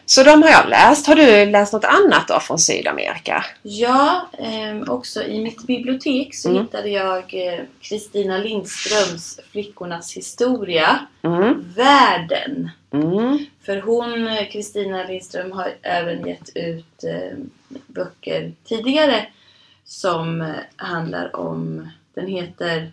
Så 0.06 0.24
de 0.24 0.44
har 0.44 0.50
jag 0.50 0.70
läst. 0.70 1.08
Har 1.08 1.16
du 1.16 1.46
läst 1.46 1.74
något 1.74 1.84
annat 1.86 2.28
då 2.28 2.40
från 2.40 2.60
Sydamerika? 2.60 3.46
Ja, 3.62 4.30
ehm, 4.40 4.90
också 4.90 5.24
i 5.24 5.40
mitt 5.44 5.64
bibliotek 5.68 6.36
så 6.36 6.50
Mm. 6.50 6.62
hittade 6.62 6.90
jag 6.90 7.34
eh, 7.34 7.60
Kristina 7.82 8.38
Lindströms 8.38 9.40
Flickornas 9.52 10.18
historia, 10.18 11.00
Mm. 11.24 11.74
Världen. 11.76 12.70
Mm. 12.94 13.46
För 13.66 13.82
hon, 13.82 14.28
eh, 14.28 14.48
Kristina 14.50 15.04
Lindström, 15.04 15.52
har 15.52 15.74
även 15.82 16.28
gett 16.28 16.50
ut 16.56 17.04
eh, 17.04 17.38
böcker 17.88 18.52
tidigare 18.68 19.26
som 19.86 20.42
eh, 20.42 20.48
handlar 20.76 21.36
om, 21.36 21.88
den 22.14 22.28
heter 22.28 22.92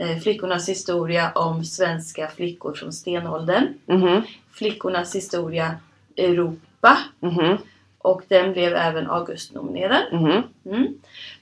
eh, 0.00 0.18
Flickornas 0.18 0.68
historia 0.68 1.32
om 1.34 1.64
svenska 1.64 2.28
flickor 2.36 2.74
från 2.74 2.92
stenåldern. 2.92 3.66
Mhm. 3.86 4.22
Flickornas 4.52 5.14
historia 5.14 5.76
Europa 6.16 6.98
Mhm. 7.20 7.56
och 7.98 8.22
den 8.28 8.52
blev 8.52 8.74
även 8.76 9.10
Augustnominerad. 9.10 10.02
Mhm. 10.12 10.42
Mm. 10.66 10.86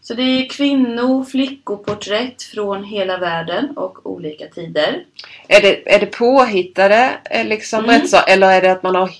Så 0.00 0.14
det 0.14 0.23
är 0.23 0.49
kvinno 0.49 1.25
flickoporträtt 1.25 2.43
från 2.43 2.85
hela 2.85 3.19
världen 3.19 3.76
och 3.76 4.07
olika 4.07 4.47
tider. 4.47 5.05
Är 5.49 5.61
det, 5.61 5.95
är 5.95 6.00
det 6.00 6.07
påhittade 6.07 7.19
eh, 7.31 7.47
liksom, 7.47 7.85
Mm. 7.85 8.00
eller 8.28 8.50
är 8.50 8.62
det 8.62 8.73
att 8.73 8.83
man 8.83 8.95
har 8.95 9.11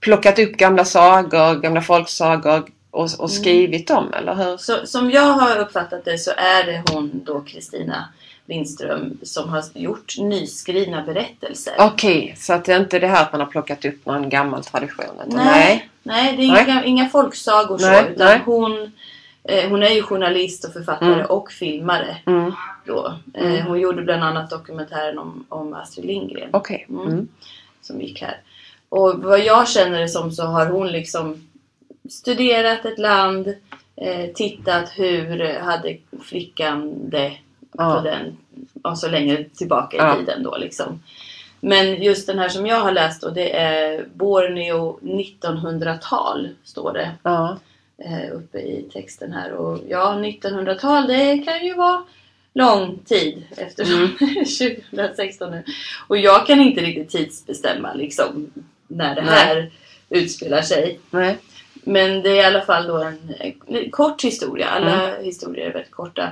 plockat 0.00 0.38
upp 0.38 0.52
gamla 0.52 0.84
sagor, 0.84 1.60
gamla 1.60 1.80
folksagor 1.82 2.62
och, 2.94 3.02
och 3.04 3.18
Mm. 3.18 3.28
skrivit 3.28 3.88
dem? 3.88 4.12
Eller 4.14 4.34
hur? 4.34 4.56
Så, 4.56 4.86
som 4.86 5.10
jag 5.10 5.22
har 5.32 5.56
uppfattat 5.58 6.04
det 6.04 6.18
så 6.18 6.30
är 6.36 6.66
det 6.66 6.82
hon 6.92 7.10
då 7.24 7.40
Kristina 7.40 8.08
Lindström 8.46 9.18
som 9.22 9.48
har 9.48 9.64
gjort 9.74 10.14
nyskrivna 10.18 11.02
berättelser. 11.02 11.74
Okej, 11.78 12.34
så 12.38 12.52
att 12.52 12.64
det 12.64 12.72
är 12.72 12.80
inte 12.80 12.98
det 12.98 13.06
här 13.06 13.22
att 13.22 13.32
man 13.32 13.40
har 13.40 13.48
plockat 13.48 13.84
upp 13.84 14.06
någon 14.06 14.28
gammal 14.28 14.64
tradition? 14.64 15.04
Utan 15.26 15.36
Nej, 15.44 15.88
nej, 16.02 16.36
det 16.36 16.42
är 16.44 16.52
Nej. 16.52 16.64
inga, 16.68 16.84
inga 16.84 17.08
folksagor 17.08 17.78
Nej, 17.80 18.04
så. 18.04 18.10
Utan 18.10 18.26
nej. 18.26 18.40
hon, 18.44 18.92
eh, 19.48 19.68
hon 19.70 19.82
är 19.82 19.90
ju 19.90 20.02
journalist 20.02 20.64
och 20.64 20.72
författare 20.72 21.12
Mm. 21.14 21.26
och 21.26 21.52
filmare. 21.52 22.16
Mm. 22.26 22.52
Då. 22.86 23.14
Eh, 23.34 23.50
Mm. 23.54 23.66
hon 23.66 23.80
gjorde 23.80 24.02
bland 24.02 24.24
annat 24.24 24.50
dokumentären 24.50 25.18
om, 25.18 25.46
om 25.48 25.74
Astrid 25.74 26.06
Lindgren. 26.06 26.48
Okej. 26.52 26.86
Mm. 26.88 27.06
Mm. 27.06 27.28
som 27.82 28.00
gick 28.00 28.22
här. 28.22 28.40
Och 28.88 29.14
vad 29.22 29.40
jag 29.40 29.68
känner 29.68 30.00
det 30.00 30.08
som 30.08 30.32
så 30.32 30.42
har 30.44 30.66
hon 30.66 30.88
liksom 30.92 31.48
studerat 32.10 32.84
ett 32.84 32.98
land, 32.98 33.54
eh, 33.96 34.26
tittat 34.34 34.92
hur 34.96 35.58
hade 35.58 35.96
flickan 36.24 37.10
det 37.10 37.32
Ja. 37.78 37.94
på 37.94 38.00
den, 38.08 38.36
och 38.82 38.98
så 38.98 39.08
länge 39.08 39.44
tillbaka 39.56 39.96
i 39.96 40.00
Ja. 40.00 40.16
tiden 40.16 40.42
då 40.42 40.56
liksom. 40.56 41.02
Men 41.60 42.02
just 42.02 42.26
den 42.26 42.38
här 42.38 42.48
som 42.48 42.66
jag 42.66 42.80
har 42.80 42.92
läst 42.92 43.22
och 43.24 43.32
det 43.34 43.56
är 43.56 44.06
Borneo 44.14 44.98
1900-tal 45.02 46.48
står 46.64 46.92
det 46.92 47.10
Ja. 47.22 47.58
eh, 47.98 48.32
uppe 48.36 48.58
i 48.58 48.82
texten 48.92 49.32
här. 49.32 49.52
Och 49.52 49.80
ja, 49.88 50.14
1900-tal 50.14 51.06
det 51.06 51.38
kan 51.38 51.66
ju 51.66 51.74
vara 51.74 52.04
lång 52.54 52.98
tid 53.04 53.42
eftersom 53.56 54.02
är 54.20 54.80
2016 54.90 55.50
nu. 55.50 55.64
Och 56.08 56.16
jag 56.18 56.46
kan 56.46 56.60
inte 56.60 56.80
riktigt 56.80 57.10
tidsbestämma 57.10 57.94
liksom 57.94 58.50
när 58.88 59.14
det 59.14 59.22
här 59.22 59.70
utspelar 60.10 60.62
sig. 60.62 60.98
Nej. 61.10 61.36
Men 61.84 62.22
det 62.22 62.28
är 62.30 62.42
i 62.42 62.46
alla 62.46 62.60
fall 62.60 62.86
då 62.86 63.02
en, 63.02 63.34
en 63.66 63.90
kort 63.90 64.24
historia. 64.24 64.68
Alla 64.68 65.16
historier 65.20 65.66
är 65.66 65.72
väldigt 65.72 65.90
korta. 65.92 66.28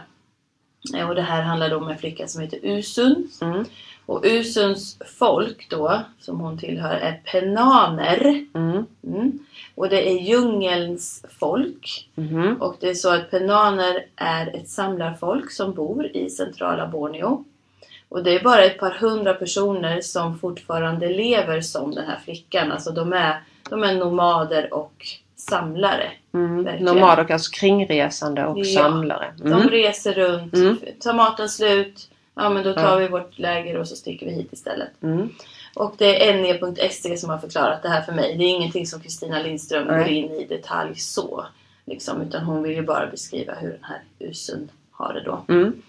Eh, 0.97 1.09
Och 1.09 1.14
det 1.14 1.23
här 1.23 1.42
handlar 1.42 1.71
då 1.71 1.76
om 1.76 1.88
en 1.88 1.99
flicka 1.99 2.28
som 2.28 2.42
heter 2.42 2.59
Usun. 2.62 3.30
Mm. 3.42 3.64
Och 4.06 4.23
Usuns 4.25 4.99
folk 5.18 5.66
då, 5.71 6.00
som 6.21 6.40
hon 6.40 6.59
tillhör, 6.59 6.94
är 6.94 7.12
penaner. 7.12 8.47
Mm. 8.54 8.87
Mm. 9.06 9.38
Och 9.75 9.88
det 9.88 10.11
är 10.11 10.21
djungelns 10.21 11.25
folk. 11.40 12.09
Mhm. 12.14 12.56
Och 12.62 12.76
det 12.80 12.90
är 12.90 12.94
så 12.94 13.14
att 13.14 13.30
penaner 13.30 14.06
är 14.16 14.56
ett 14.56 14.68
samlarfolk 14.68 15.50
som 15.50 15.75
bor 15.75 16.06
i 16.16 16.30
centrala 16.30 16.87
Borneo. 16.87 17.44
Och 18.09 18.23
det 18.25 18.30
är 18.35 18.42
bara 18.44 18.64
ett 18.64 18.78
par 18.78 18.90
hundra 18.90 19.35
personer 19.35 20.00
som 20.00 20.38
fortfarande 20.38 21.09
lever 21.09 21.61
som 21.61 21.94
den 21.94 22.04
här 22.06 22.18
flickan. 22.25 22.73
Alltså 22.73 22.90
de 22.90 23.12
är, 23.12 23.42
de 23.71 23.82
är 23.82 23.94
nomader 23.94 24.75
och 24.75 25.06
samlare. 25.49 26.11
Mm. 26.34 26.64
Verkligen. 26.64 26.94
Nomad 26.94 27.18
och 27.18 27.30
alltså 27.30 27.50
kringresande 27.50 28.46
och 28.46 28.58
Ja. 28.58 28.80
samlare. 28.82 29.34
De 29.38 29.52
Mm. 29.52 29.68
reser 29.68 30.12
runt, 30.12 30.54
Mm. 30.54 30.76
tar 31.00 31.12
maten 31.14 31.49
slut, 31.49 32.08
ja 32.34 32.50
men 32.50 32.64
då 32.64 32.72
tar 32.75 32.82
Ja. 32.82 32.96
vi 32.96 33.08
vårt 33.08 33.38
läger 33.38 33.76
och 33.78 33.88
så 33.88 33.96
sticker 33.96 34.26
vi 34.26 34.32
hit 34.32 34.52
istället. 34.52 34.88
Mm. 35.02 35.28
Och 35.75 35.94
det 35.99 36.28
är 36.28 36.34
ne.se 36.42 37.16
som 37.16 37.30
har 37.30 37.38
förklarat 37.38 37.82
det 37.82 37.88
här 37.88 38.02
för 38.02 38.12
mig. 38.12 38.37
Det 38.37 38.44
är 38.44 38.49
ingenting 38.49 38.87
som 38.87 39.00
Kristina 39.00 39.42
Lindström 39.42 39.87
Nej. 39.87 39.99
går 39.99 40.08
in 40.08 40.30
i 40.30 40.46
detalj 40.46 40.94
så. 40.96 41.46
Liksom, 41.84 42.22
utan 42.22 42.44
hon 42.44 42.62
vill 42.62 42.72
ju 42.76 42.82
bara 42.82 43.06
beskriva 43.06 43.54
hur 43.54 43.70
den 43.70 43.84
här 43.84 44.00
usen 44.18 44.70
har 44.90 45.14
det 45.14 45.22
då. 45.25 45.44
Mm. 45.49 45.82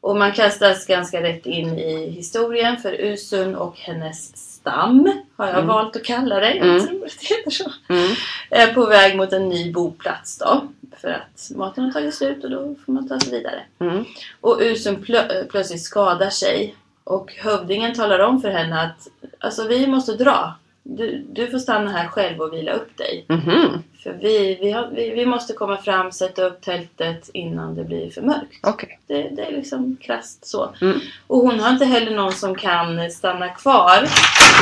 Och 0.00 0.16
man 0.16 0.32
kastas 0.32 0.86
ganska 0.86 1.22
rätt 1.22 1.46
in 1.46 1.78
i 1.78 2.10
historien 2.10 2.76
för 2.76 2.92
Usun 2.92 3.54
och 3.56 3.78
hennes 3.78 4.32
stam 4.60 5.12
har 5.36 5.46
jag 5.46 5.54
Mm. 5.54 5.66
valt 5.66 5.96
att 5.96 6.04
kalla 6.04 6.40
det. 6.40 6.54
Jag 6.54 6.68
Mm. 6.68 6.86
tror 6.86 7.04
att 7.06 7.18
det 7.20 7.34
heter 7.36 7.50
så. 7.50 7.72
Mm. 7.88 8.10
Är 8.50 8.74
på 8.74 8.86
väg 8.86 9.16
mot 9.16 9.32
en 9.32 9.48
ny 9.48 9.72
boplats 9.72 10.38
då. 10.38 10.62
För 11.00 11.08
att 11.08 11.50
maten 11.56 11.84
har 11.84 11.92
tagit 11.92 12.14
slut 12.14 12.44
och 12.44 12.50
då 12.50 12.74
får 12.86 12.92
man 12.92 13.08
ta 13.08 13.20
sig 13.20 13.30
vidare. 13.32 13.60
Mm. 13.78 14.04
Och 14.40 14.58
Usun 14.60 14.96
plö- 15.04 15.46
plötsligt 15.50 15.82
skadar 15.82 16.30
sig. 16.30 16.74
Och 17.04 17.32
hövdingen 17.32 17.94
talar 17.94 18.18
om 18.18 18.40
för 18.40 18.48
henne 18.50 18.82
att 18.82 19.08
alltså, 19.38 19.66
vi 19.66 19.86
måste 19.86 20.12
dra. 20.12 20.54
Du, 20.90 21.26
du 21.32 21.50
får 21.50 21.58
stanna 21.58 21.90
här 21.90 22.08
själv 22.08 22.40
och 22.40 22.52
vila 22.52 22.72
upp 22.72 22.96
dig. 22.96 23.24
Mhm. 23.28 23.82
För 24.02 24.12
vi, 24.12 24.58
vi, 24.60 24.70
har, 24.70 24.88
vi, 24.92 25.10
vi 25.10 25.26
måste 25.26 25.52
komma 25.52 25.76
fram, 25.76 26.12
sätta 26.12 26.44
upp 26.44 26.60
tältet 26.62 27.30
innan 27.32 27.74
det 27.74 27.84
blir 27.84 28.10
för 28.10 28.22
mörkt. 28.22 28.60
Okej. 28.62 28.98
Det, 29.06 29.22
det 29.36 29.42
är 29.42 29.52
liksom 29.52 29.96
krasst 30.00 30.46
så. 30.46 30.74
Mm. 30.80 30.98
Och 31.26 31.38
hon 31.38 31.60
har 31.60 31.70
inte 31.70 31.84
heller 31.84 32.10
någon 32.16 32.32
som 32.32 32.54
kan 32.54 33.10
stanna 33.10 33.48
kvar 33.48 34.00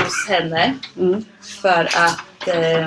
hos 0.04 0.28
henne. 0.28 0.74
Mm. 0.98 1.24
För 1.62 1.84
att 1.84 2.48
eh, 2.48 2.86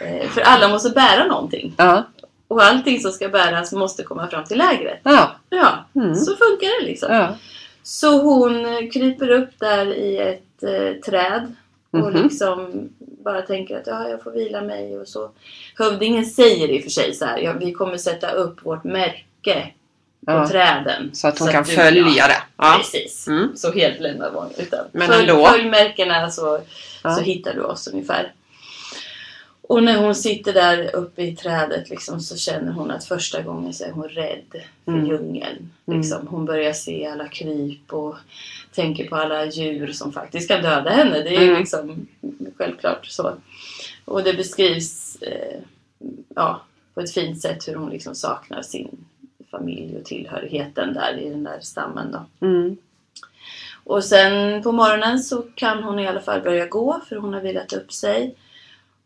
eh, 0.00 0.28
för 0.28 0.40
alla 0.40 0.68
måste 0.68 0.90
bära 0.90 1.24
någonting. 1.26 1.74
Ja. 1.76 2.04
Och 2.48 2.62
allting 2.62 3.00
som 3.00 3.12
ska 3.12 3.28
bäras 3.28 3.72
måste 3.72 4.02
komma 4.02 4.26
fram 4.28 4.44
till 4.44 4.58
lägret. 4.58 5.00
Ja. 5.02 5.30
Ja, 5.50 5.84
Mm. 5.94 6.14
så 6.14 6.36
funkar 6.36 6.80
det 6.80 6.86
liksom. 6.86 7.14
Ja. 7.14 7.36
Så 7.82 8.18
hon 8.22 8.64
kryper 8.92 9.30
upp 9.30 9.50
där 9.58 9.94
i 9.94 10.16
ett 10.18 10.62
eh, 10.62 11.00
träd 11.06 11.54
och 11.90 11.98
Mhm. 12.12 12.22
liksom 12.22 12.88
bara 12.98 13.42
tänker 13.42 13.76
att 13.78 13.86
ja, 13.86 14.08
jag 14.08 14.22
får 14.22 14.30
vila 14.30 14.60
mig 14.62 14.98
och 14.98 15.08
så. 15.08 15.30
Hövdingen 15.78 16.26
säger 16.26 16.68
i 16.70 16.78
och 16.78 16.82
för 16.82 16.90
sig 16.90 17.14
så 17.14 17.24
här, 17.24 17.38
ja, 17.38 17.52
vi 17.60 17.72
kommer 17.72 17.96
sätta 17.96 18.30
upp 18.30 18.66
vårt 18.66 18.84
märke 18.84 19.66
på 20.26 20.32
Ja. 20.32 20.48
träden. 20.48 21.10
Så 21.14 21.28
att 21.28 21.38
hon 21.38 21.48
kan 21.48 21.62
du- 21.64 21.70
följa 21.72 22.26
det. 22.26 22.42
Ja. 22.56 22.74
Precis. 22.78 23.28
Mm. 23.28 23.56
Så 23.56 23.72
helt 23.72 24.00
lämnar 24.00 24.30
hon 24.30 24.50
utan 24.58 24.84
Men 24.92 25.08
följ, 25.08 25.30
ändå. 25.30 25.46
följ 25.46 25.64
märkena 25.70 26.30
så, 26.30 26.60
Ja. 27.04 27.10
så 27.14 27.20
hittar 27.20 27.54
du 27.54 27.60
oss 27.62 27.88
ungefär. 27.88 28.32
Och 29.68 29.82
när 29.82 29.98
hon 29.98 30.14
sitter 30.14 30.52
där 30.52 30.96
uppe 30.96 31.22
i 31.22 31.36
trädet 31.36 31.90
liksom, 31.90 32.20
så 32.20 32.36
känner 32.36 32.72
hon 32.72 32.90
att 32.90 33.04
första 33.04 33.42
gången 33.42 33.74
så 33.74 33.84
är 33.84 33.90
hon 33.90 34.08
rädd 34.08 34.62
för 34.84 34.92
Mm. 34.92 35.06
djungeln. 35.06 35.70
Mm. 35.86 36.00
Liksom. 36.00 36.26
Hon 36.26 36.44
börjar 36.44 36.72
se 36.72 37.06
alla 37.06 37.28
kryp 37.28 37.92
och 37.92 38.14
tänker 38.74 39.08
på 39.08 39.16
alla 39.16 39.44
djur 39.46 39.92
som 39.92 40.12
faktiskt 40.12 40.48
kan 40.48 40.62
döda 40.62 40.90
henne. 40.90 41.22
Det 41.22 41.36
är 41.36 41.40
ju 41.40 41.48
Mm. 41.48 41.58
liksom 41.60 42.06
självklart 42.56 43.06
så. 43.06 43.32
Och 44.04 44.22
det 44.24 44.32
beskrivs 44.34 45.16
eh, 45.22 45.60
ja, 46.34 46.60
på 46.94 47.00
ett 47.00 47.12
fint 47.12 47.40
sätt 47.40 47.68
hur 47.68 47.74
hon 47.74 47.90
liksom 47.90 48.14
saknar 48.14 48.62
sin 48.62 49.04
familj 49.50 49.96
och 49.98 50.04
tillhörigheten 50.04 50.94
där 50.94 51.18
i 51.18 51.30
den 51.30 51.44
där 51.44 51.58
stammen. 51.60 52.12
Då. 52.12 52.46
Mm. 52.46 52.76
Och 53.84 54.04
sen 54.04 54.62
på 54.62 54.72
morgonen 54.72 55.18
så 55.18 55.42
kan 55.54 55.82
hon 55.82 55.98
i 55.98 56.06
alla 56.08 56.20
fall 56.20 56.40
börja 56.42 56.66
gå 56.66 57.00
för 57.08 57.16
hon 57.16 57.34
har 57.34 57.40
vilat 57.40 57.72
upp 57.72 57.92
sig. 57.92 58.34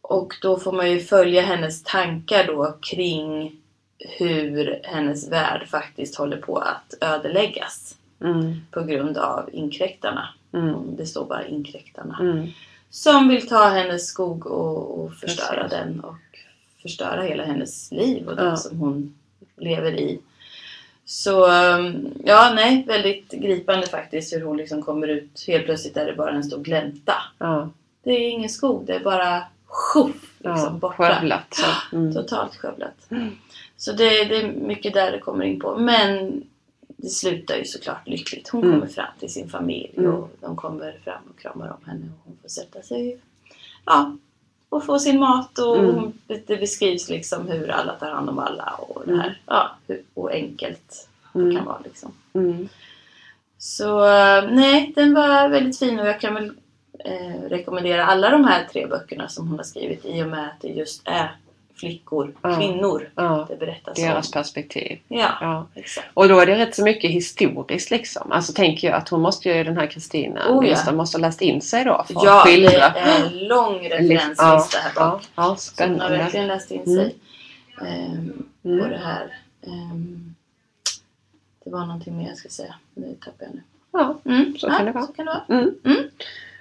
Och 0.03 0.35
då 0.43 0.59
får 0.59 0.73
man 0.73 0.91
ju 0.91 1.01
följa 1.01 1.43
hennes 1.43 1.83
tankar 1.83 2.47
då 2.47 2.77
kring 2.83 3.57
hur 3.99 4.81
hennes 4.85 5.29
värld 5.29 5.69
faktiskt 5.69 6.17
håller 6.17 6.37
på 6.37 6.57
att 6.59 6.95
ödeläggas 7.01 7.97
Mm. 8.21 8.61
på 8.71 8.83
grund 8.83 9.17
av 9.19 9.51
inkräktarna. 9.53 10.29
Mm. 10.53 10.97
Det 10.97 11.07
står 11.07 11.25
bara 11.25 11.47
inkräktarna. 11.47 12.19
Mm. 12.21 12.47
Som 12.91 13.29
vill 13.29 13.49
ta 13.49 13.69
hennes 13.69 14.07
skog 14.07 14.47
och, 14.47 15.01
och 15.01 15.15
förstöra 15.15 15.69
den 15.69 16.01
och 16.01 16.15
förstöra 16.83 17.23
hela 17.23 17.45
hennes 17.45 17.93
liv 17.93 18.29
och 18.29 18.37
det 18.37 18.45
Ja. 18.45 18.57
som 18.57 18.79
hon 18.79 19.15
lever 19.57 19.93
i. 19.93 20.21
Så 21.05 21.47
um, 21.77 22.09
ja, 22.25 22.53
nej, 22.55 22.85
väldigt 22.87 23.31
gripande 23.31 23.87
faktiskt 23.87 24.33
hur 24.33 24.43
hon 24.43 24.57
liksom 24.57 24.83
kommer 24.83 25.09
ut. 25.09 25.45
Helt 25.47 25.65
plötsligt 25.65 25.97
är 25.97 26.07
det 26.07 26.13
bara 26.17 26.31
en 26.33 26.45
stor 26.45 26.59
glänta. 26.63 27.15
Ja. 27.39 27.71
Det 28.03 28.11
är 28.11 28.29
ingen 28.31 28.51
skog, 28.51 28.85
det 28.87 28.95
är 28.95 29.01
bara 29.05 29.43
sjuff 29.73 30.33
liksom 30.39 30.65
ja. 30.65 30.71
borta. 30.71 30.97
Skövlat. 30.97 31.55
Så. 31.55 31.97
Mm. 31.97 32.15
Totalt 32.15 32.57
skövlat. 32.57 33.07
Mm. 33.11 33.31
Så 33.77 33.93
det, 33.93 34.25
det 34.25 34.37
är 34.43 34.53
mycket 34.53 34.95
där 34.95 35.13
det 35.13 35.19
kommer 35.19 35.45
in 35.45 35.61
på. 35.61 35.77
Men 35.77 36.43
det 36.97 37.09
slutar 37.09 37.57
ju 37.57 37.65
såklart 37.65 38.09
lyckligt. 38.09 38.49
Hon 38.49 38.65
Mm. 38.65 38.75
kommer 38.75 38.93
fram 38.93 39.07
till 39.19 39.33
sin 39.33 39.49
familj 39.49 39.91
Mm. 39.97 40.15
och 40.15 40.31
de 40.41 40.57
kommer 40.57 40.99
fram 41.05 41.23
och 41.35 41.39
kramar 41.41 41.69
om 41.69 41.89
henne 41.91 42.05
och 42.05 42.21
hon 42.25 42.37
får 42.43 42.49
sätta 42.49 42.83
sig 42.83 43.19
ja, 43.85 44.17
och 44.69 44.85
få 44.85 44.99
sin 44.99 45.19
mat 45.21 45.59
och 45.59 45.77
Mm. 45.79 45.95
hon, 45.95 46.13
det 46.27 46.47
beskrivs 46.61 47.09
liksom 47.09 47.49
hur 47.49 47.71
alla 47.71 47.93
tar 47.93 48.11
hand 48.11 48.29
om 48.29 48.39
alla 48.39 48.65
och 48.79 49.03
det 49.07 49.11
Mm. 49.13 49.21
här. 49.21 49.41
Ja, 49.47 49.71
hur, 49.87 50.03
och 50.15 50.31
enkelt 50.33 51.09
det 51.33 51.55
kan 51.57 51.65
vara 51.65 51.79
liksom. 51.85 52.13
Så 53.59 54.05
eh, 54.05 54.51
nej, 54.51 54.93
den 54.97 55.15
var 55.15 55.49
väldigt 55.49 55.79
fin 55.79 56.01
och 56.01 56.07
jag 56.07 56.21
kan 56.21 56.35
väl 56.35 56.53
eh, 56.99 57.49
rekommendera 57.49 58.07
alla 58.07 58.31
de 58.31 58.45
här 58.45 58.65
tre 58.73 58.87
böckerna 58.87 59.29
som 59.29 59.49
hon 59.49 59.57
har 59.59 59.65
skrivit 59.65 60.05
i 60.05 60.23
och 60.23 60.29
med 60.29 60.45
att 60.47 60.61
det 60.61 60.69
just 60.69 61.03
är 61.05 61.37
flickor, 61.75 62.35
Ja. 62.43 62.57
kvinnor 62.57 63.11
Ja. 63.17 63.47
det 63.51 63.57
berättas 63.57 63.97
Deras 63.99 64.27
om. 64.29 64.33
perspektiv. 64.33 64.99
Ja, 65.09 65.31
Ja. 65.41 65.67
exakt. 65.75 66.09
Och 66.15 66.29
då 66.29 66.41
är 66.41 66.47
det 66.47 66.59
rätt 66.59 66.75
så 66.75 66.85
mycket 66.85 67.11
historiskt 67.11 67.91
liksom. 67.91 68.33
Alltså 68.33 68.53
tänker 68.53 68.89
jag 68.89 68.97
att 68.97 69.09
hon 69.09 69.21
måste 69.21 69.49
ju, 69.49 69.65
den 69.65 69.77
här 69.77 69.87
Kristina 69.87 70.49
Oh, 70.51 70.67
ja. 70.69 70.93
Måste 70.93 71.17
ha 71.19 71.21
läst 71.21 71.43
in 71.43 71.61
sig 71.61 71.85
då 71.85 72.05
för 72.09 72.17
att 72.19 72.25
Ja, 72.25 72.43
det 72.45 72.51
skildra. 72.51 72.87
är 72.87 73.25
en 73.27 73.39
lång 73.49 73.79
referenslista 73.89 74.79
här 74.79 74.93
ja, 74.97 75.11
bak. 75.11 75.23
ja, 75.23 75.27
Så 75.35 75.41
hon 75.43 75.45
har 75.51 75.57
spännande. 75.57 76.19
verkligen 76.19 76.47
läst 76.47 76.71
in 76.71 76.83
Mm. 76.83 76.95
sig 76.95 77.15
ehm, 77.81 78.47
på 78.63 78.69
Mm. 78.69 78.91
det 78.91 78.99
här. 79.05 79.37
Ehm, 79.67 80.35
det 81.65 81.71
var 81.71 81.87
någonting 81.87 82.19
mer 82.19 82.29
jag 82.29 82.37
skulle 82.39 82.53
säga. 82.53 82.75
Det 82.95 83.21
tappade 83.21 83.45
jag 83.45 83.55
nu. 83.55 83.63
Ja, 83.93 84.19
Mm. 84.25 84.55
Så 84.59 84.67
ja, 84.67 84.77
kan 84.77 84.87
det 84.87 84.93
vara. 84.93 85.07
Så 85.07 85.13
kan 85.13 85.27
det 85.27 85.33
vara. 85.49 85.61
mm. 85.61 85.75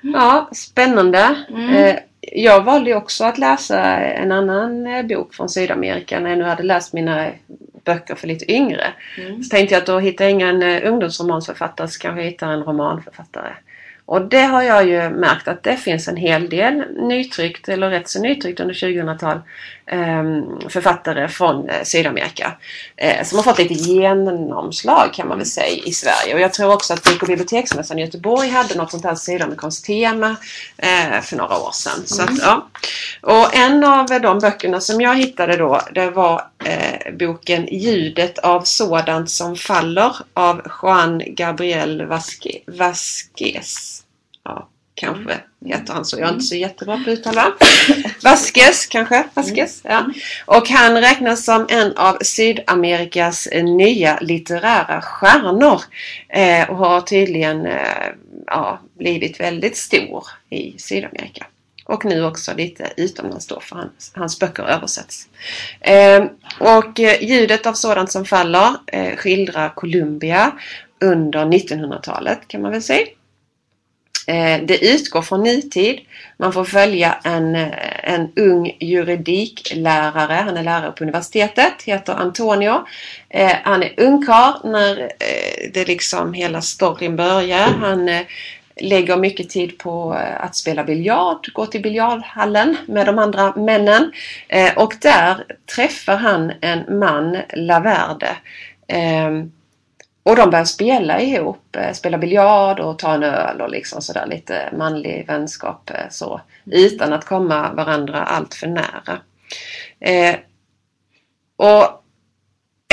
Ja, 0.01 0.49
spännande. 0.51 1.35
Mm. 1.49 1.69
Eh, 1.69 1.95
jag 2.21 2.63
valde 2.63 2.95
också 2.95 3.23
att 3.23 3.37
läsa 3.37 3.81
en 3.97 4.31
annan 4.31 4.87
eh, 4.87 5.05
bok 5.05 5.33
från 5.33 5.49
Sydamerika 5.49 6.19
när 6.19 6.29
jag 6.29 6.39
nu 6.39 6.45
hade 6.45 6.63
läst 6.63 6.93
mina 6.93 7.27
böcker 7.85 8.15
för 8.15 8.27
lite 8.27 8.51
yngre. 8.51 8.93
Mm. 9.17 9.43
Så 9.43 9.49
tänkte 9.49 9.75
jag 9.75 9.81
att 9.81 9.87
då 9.87 9.99
hittar 9.99 10.25
jag 10.25 10.31
ingen 10.31 10.63
eh, 10.63 10.91
ungdomsromansförfattare 10.91 11.87
så 11.87 11.99
kanske 11.99 12.21
jag 12.21 12.31
hittar 12.31 12.47
en 12.47 12.63
romanförfattare. 12.63 13.53
Och 14.05 14.21
det 14.21 14.41
har 14.41 14.61
jag 14.61 14.87
ju 14.87 15.09
märkt 15.09 15.47
att 15.47 15.63
det 15.63 15.77
finns 15.77 16.07
en 16.07 16.15
hel 16.15 16.49
del 16.49 16.83
nytryckt 17.07 17.69
eller 17.69 17.89
rätt 17.89 18.09
så 18.09 18.21
nytryckt 18.21 18.59
under 18.59 18.73
2000-tal 18.73 19.39
eh, 19.85 20.23
författare 20.69 21.27
från 21.27 21.69
eh, 21.69 21.83
Sydamerika. 21.83 22.53
Eh, 22.95 23.25
som 23.25 23.37
har 23.37 23.43
fått 23.43 23.57
lite 23.57 23.73
genomslag 23.73 25.13
kan 25.13 25.27
man 25.27 25.37
väl 25.37 25.47
säga 25.47 25.83
i 25.85 25.91
Sverige. 25.91 26.33
Och 26.33 26.39
jag 26.39 26.53
tror 26.53 26.73
också 26.73 26.93
att 26.93 27.21
och 27.21 27.27
biblioteksmässan 27.27 27.99
i 27.99 28.01
Göteborg 28.01 28.49
hade 28.49 28.75
något 28.75 28.91
sånt 28.91 29.03
här 29.03 29.15
sydamerikanskt 29.15 29.85
tema 29.85 30.35
eh, 30.77 31.21
för 31.21 31.37
några 31.37 31.57
år 31.57 31.71
sedan. 31.71 32.05
Så 32.05 32.23
att, 32.23 32.39
ja. 32.39 32.67
Och 33.21 33.55
en 33.55 33.83
av 33.83 34.05
de 34.21 34.39
böckerna 34.39 34.81
som 34.81 35.01
jag 35.01 35.15
hittade 35.15 35.57
då 35.57 35.81
det 35.91 36.09
var 36.09 36.41
boken 37.19 37.67
Ljudet 37.71 38.39
av 38.39 38.61
sådant 38.61 39.29
som 39.29 39.55
faller 39.55 40.15
av 40.33 40.61
Juan 40.81 41.21
Gabriel 41.25 42.05
Vasque, 42.05 42.51
Vasquez. 42.67 44.00
Ja, 44.43 44.69
kanske 44.95 45.37
heter 45.65 45.93
han 45.93 46.05
så. 46.05 46.19
Jag 46.19 46.29
är 46.29 46.33
inte 46.33 46.45
så 46.45 46.55
jättebra 46.55 47.01
på 47.05 47.09
uttala. 47.09 47.53
Vasquez 48.23 48.85
kanske? 48.85 49.23
Vasquez, 49.33 49.81
ja. 49.83 50.09
Och 50.45 50.69
han 50.69 51.01
räknas 51.01 51.45
som 51.45 51.65
en 51.69 51.97
av 51.97 52.17
Sydamerikas 52.21 53.47
nya 53.53 54.19
litterära 54.21 55.01
stjärnor. 55.01 55.81
Eh, 56.29 56.69
och 56.69 56.77
har 56.77 57.01
tydligen 57.01 57.65
eh, 57.65 58.09
ja, 58.47 58.79
blivit 58.97 59.39
väldigt 59.39 59.77
stor 59.77 60.27
i 60.49 60.75
Sydamerika. 60.77 61.45
Och 61.85 62.05
nu 62.05 62.25
också 62.25 62.53
lite 62.53 62.93
utomlands 62.97 63.47
då 63.47 63.59
för 63.59 63.75
hans, 63.75 64.11
hans 64.15 64.39
böcker 64.39 64.63
översätts. 64.63 65.27
Eh, 65.79 66.23
och 66.59 66.99
ljudet 67.21 67.65
av 67.65 67.73
sådant 67.73 68.11
som 68.11 68.25
faller 68.25 68.75
eh, 68.87 69.15
skildrar 69.15 69.69
Colombia 69.75 70.51
under 71.01 71.45
1900-talet 71.45 72.47
kan 72.47 72.61
man 72.61 72.71
väl 72.71 72.83
säga. 72.83 73.07
Eh, 74.27 74.61
det 74.63 74.85
utgår 74.93 75.21
från 75.21 75.43
nutid. 75.43 75.99
Man 76.37 76.53
får 76.53 76.65
följa 76.65 77.17
en, 77.23 77.55
eh, 77.55 78.13
en 78.13 78.31
ung 78.35 78.77
juridiklärare. 78.79 80.33
Han 80.33 80.57
är 80.57 80.63
lärare 80.63 80.91
på 80.91 81.03
universitetet. 81.03 81.81
Heter 81.85 82.13
Antonio. 82.13 82.85
Eh, 83.29 83.55
Han 83.63 83.83
är 83.83 83.93
ungkarl 83.97 84.71
när 84.71 85.01
eh, 85.01 85.71
det 85.73 85.87
liksom 85.87 86.33
hela 86.33 86.61
storyn 86.61 87.15
börjar. 87.15 87.67
Han 87.67 88.09
eh, 88.09 88.21
lägger 88.81 89.17
mycket 89.17 89.49
tid 89.49 89.77
på 89.77 90.15
eh, 90.15 90.43
att 90.43 90.55
spela 90.55 90.83
biljard. 90.83 91.53
Gå 91.53 91.65
till 91.65 91.81
biljardhallen 91.81 92.77
med 92.85 93.05
de 93.05 93.19
andra 93.19 93.55
männen. 93.55 94.11
Och 94.75 94.93
där 95.01 95.45
träffar 95.75 96.15
han 96.15 96.51
en 96.61 96.99
man, 96.99 97.37
Laverde. 97.53 98.35
Ehm, 98.87 99.51
och 100.23 100.35
de 100.35 100.49
börjar 100.49 100.65
spela 100.65 101.21
ihop, 101.21 101.75
eh, 101.75 101.93
spela 101.93 102.17
biljard 102.17 102.79
och 102.79 102.99
ta 102.99 103.13
en 103.13 103.23
öl 103.23 103.61
och 103.61 103.69
liksom 103.69 104.01
sådär 104.01 104.25
lite 104.25 104.69
manlig 104.77 105.25
vänskap 105.27 105.89
eh, 105.89 106.09
så. 106.09 106.41
Utan 106.65 107.13
att 107.13 107.25
komma 107.25 107.73
varandra 107.73 108.23
allt 108.23 108.53
för 108.53 108.67
nära. 108.67 109.19
Eh, 109.99 110.35
och 111.55 112.03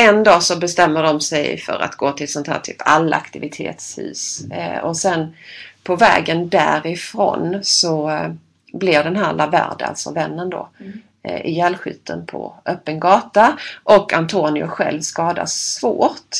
en 0.00 0.24
dag 0.24 0.42
så 0.42 0.56
bestämmer 0.56 1.02
de 1.02 1.20
sig 1.20 1.58
för 1.58 1.80
att 1.80 1.94
gå 1.94 2.12
till 2.12 2.32
sånt 2.32 2.48
här 2.48 2.60
typ 2.60 2.76
allaktivitetshus. 2.78 4.40
Eh, 4.50 4.78
och 4.78 4.96
sen 4.96 5.36
på 5.82 5.96
vägen 5.96 6.48
därifrån 6.48 7.58
så 7.62 8.10
eh, 8.10 8.30
blir 8.72 9.04
den 9.04 9.16
här 9.16 9.32
Laverde, 9.32 9.86
alltså 9.86 10.12
vännen 10.12 10.50
då, 10.50 10.68
Mm. 10.80 11.00
eh, 11.22 11.46
ihjälskjuten 11.46 12.26
på 12.26 12.54
öppen 12.66 13.00
gata. 13.00 13.58
Och 13.84 14.12
Antonio 14.12 14.66
själv 14.66 15.00
skadas 15.00 15.52
svårt. 15.54 16.36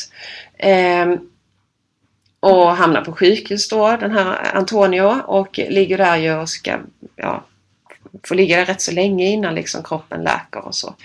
Ehm, 0.59 1.19
och 2.39 2.75
hamnar 2.75 3.01
på 3.01 3.11
sjukhus 3.11 3.69
då, 3.69 3.97
den 3.97 4.11
här 4.11 4.55
Antonio. 4.55 5.21
Och 5.25 5.57
ligger 5.57 5.97
där 5.97 6.17
ju 6.17 6.35
och 6.35 6.49
ska, 6.49 6.77
ja, 7.15 7.43
får 8.27 8.35
ligga 8.35 8.57
där 8.57 8.65
rätt 8.65 8.81
så 8.81 8.91
länge 8.91 9.25
innan 9.25 9.55
liksom 9.55 9.83
kroppen 9.83 10.23
läker 10.23 10.65
och 10.65 10.75
så. 10.75 10.95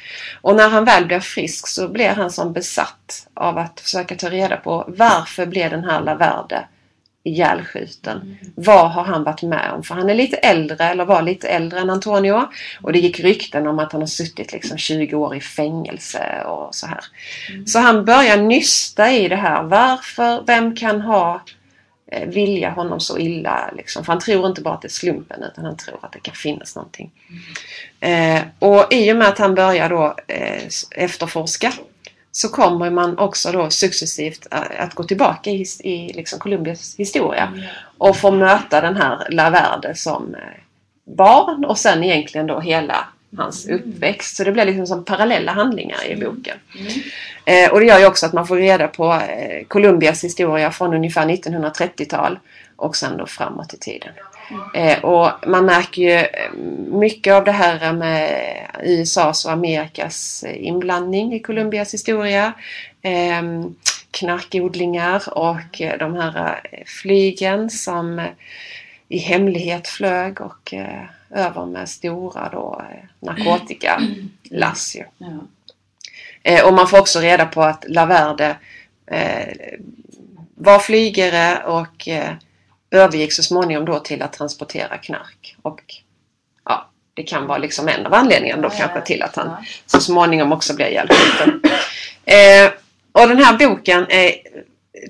Och 0.41 0.57
när 0.57 0.69
han 0.69 0.85
väl 0.85 1.07
blir 1.07 1.21
frisk 1.21 1.67
så 1.69 1.89
blir 1.89 2.09
han 2.09 2.31
som 2.31 2.53
besatt 2.53 3.29
av 3.35 3.59
att 3.59 3.81
försöka 3.81 4.17
ta 4.17 4.31
reda 4.31 4.57
på 4.57 4.85
varför 4.89 5.47
blev 5.47 5.71
den 5.71 5.85
här 5.85 6.01
Laverde 6.01 6.65
ihjälskjuten? 7.25 8.37
Vad 8.55 8.91
har 8.91 9.05
han 9.05 9.25
varit 9.25 9.43
med 9.43 9.73
om? 9.73 9.83
För 9.83 9.95
han 9.95 10.11
är 10.11 10.15
lite 10.15 10.37
äldre, 10.37 10.85
eller 10.85 11.05
var 11.05 11.23
lite 11.23 11.49
äldre 11.49 11.81
än 11.81 11.91
Antonio. 11.91 12.49
Och 12.83 12.93
det 12.93 12.99
gick 12.99 13.21
rykten 13.21 13.67
om 13.67 13.79
att 13.79 13.93
han 13.93 14.03
har 14.03 14.07
suttit 14.07 14.53
liksom 14.53 14.79
20 14.79 15.17
år 15.17 15.37
i 15.37 15.41
fängelse 15.41 16.43
och 16.47 16.75
så 16.75 16.87
här. 16.87 17.05
Så 17.67 17.79
han 17.79 18.05
börjar 18.05 18.37
nysta 18.37 19.13
i 19.13 19.29
det 19.29 19.37
här. 19.37 19.63
Varför? 19.63 20.43
Vem 20.47 20.77
kan 20.77 21.01
ha 21.01 21.43
eh, 22.07 22.29
vilja 22.29 22.71
honom 22.71 23.01
så 23.01 23.19
illa? 23.19 23.71
Liksom? 23.77 24.05
För 24.05 24.13
han 24.13 24.21
tror 24.21 24.47
inte 24.47 24.61
bara 24.61 24.75
att 24.75 24.83
det 24.83 24.89
är 24.89 24.91
slumpen 24.91 25.43
utan 25.43 25.65
han 25.65 25.77
tror 25.77 25.99
att 26.03 26.13
det 26.13 26.21
kan 26.21 26.35
finnas 26.35 26.77
någonting. 26.77 27.11
Eh, 28.01 28.41
och 28.59 28.87
i 28.91 29.13
och 29.13 29.17
med 29.17 29.29
att 29.29 29.39
han 29.39 29.55
börjar 29.55 29.89
då 29.89 30.15
eh, 30.27 30.63
efterforska 30.91 31.73
så 32.37 32.49
kommer 32.49 32.91
man 32.91 33.19
också 33.19 33.53
då 33.53 33.71
successivt 33.71 34.47
eh, 34.51 34.85
att 34.85 34.95
gå 34.95 35.05
tillbaka 35.05 35.51
i, 35.51 35.65
i 35.81 36.13
liksom 36.13 36.39
Colombias 36.39 36.95
historia 36.99 37.53
och 37.99 38.17
få 38.17 38.31
möta 38.31 38.81
den 38.81 38.97
här 38.97 39.27
Laverde 39.31 39.95
som 39.95 40.35
eh, 40.35 40.41
barn 41.05 41.65
och 41.65 41.79
sen 41.79 42.05
egentligen 42.05 42.47
då 42.47 42.61
hela 42.61 43.09
hans 43.37 43.69
uppväxt. 43.69 44.37
Så 44.37 44.45
det 44.45 44.53
blir 44.53 44.65
liksom 44.65 44.87
som 44.87 45.05
parallella 45.05 45.53
handlingar 45.53 46.07
i 46.07 46.17
boken. 46.17 46.57
Mm. 46.79 46.93
Eh, 47.45 47.73
och 47.73 47.81
det 47.81 47.87
gör 47.87 47.99
ju 47.99 48.07
också 48.07 48.27
att 48.27 48.33
man 48.33 48.47
får 48.47 48.57
reda 48.57 48.89
på 48.89 49.13
eh, 49.13 49.65
Colombias 49.69 50.25
historia 50.25 50.71
från 50.71 50.95
ungefär 50.95 51.27
1930-tal 51.27 52.39
och 52.77 52.97
sen 52.97 53.17
då 53.17 53.27
framåt 53.27 53.75
i 53.75 53.79
tiden. 53.79 54.13
Eh, 54.75 55.05
och 55.05 55.31
man 55.47 55.67
märker 55.67 56.03
ju 56.03 56.13
eh, 56.13 56.53
mycket 56.99 57.35
av 57.35 57.45
det 57.45 57.53
här 57.53 57.93
med 57.93 58.31
USAs 58.83 59.45
och 59.45 59.53
Amerikas 59.53 60.45
inblandning 60.55 61.35
i 61.35 61.41
Colombias 61.41 61.95
historia. 61.95 62.53
Eh, 63.03 63.43
knarkodlingar 64.11 65.39
och 65.39 65.81
eh, 65.81 65.99
de 65.99 66.15
här 66.15 66.61
eh, 66.73 66.85
flygen 66.87 67.71
som 67.71 68.27
i 69.09 69.19
hemlighet 69.19 69.89
flög 69.89 70.41
och 70.41 70.75
eh, 70.75 71.05
över 71.31 71.67
med 71.67 71.89
stora 71.89 72.49
då, 72.53 72.83
narkotikalass. 73.21 74.97
ju. 74.97 75.05
Ja. 75.19 75.47
Eh, 76.43 76.67
och 76.67 76.75
man 76.75 76.89
får 76.89 76.99
också 76.99 77.21
reda 77.21 77.47
på 77.47 77.63
att 77.63 77.85
Laverde 77.89 78.57
eh, 79.07 79.79
var 80.55 80.79
flygare 80.79 81.65
och 81.67 82.09
eh, 82.09 82.33
övergick 82.99 83.33
så 83.33 83.43
småningom 83.43 83.85
då 83.85 83.99
till 83.99 84.23
att 84.23 84.33
transportera 84.33 84.99
knark. 84.99 85.57
Och 85.63 85.81
ja, 86.65 86.89
det 87.15 87.23
kan 87.23 87.47
vara 87.47 87.59
liksom 87.59 87.89
en 87.89 88.07
av 88.07 88.15
anledningarna 88.15 88.63
då 88.63 88.69
Ja, 88.69 88.79
kanske 88.79 89.01
till 89.01 89.23
att 89.23 89.37
han 89.37 89.47
Ja. 89.47 89.65
så 89.87 90.01
småningom 90.01 90.53
också 90.53 90.75
blir 90.75 90.87
ihjälskjuten. 90.87 91.61
Eh, 92.25 92.71
och 93.13 93.29
den 93.29 93.39
här 93.39 93.59
boken 93.59 94.07
är 94.09 94.33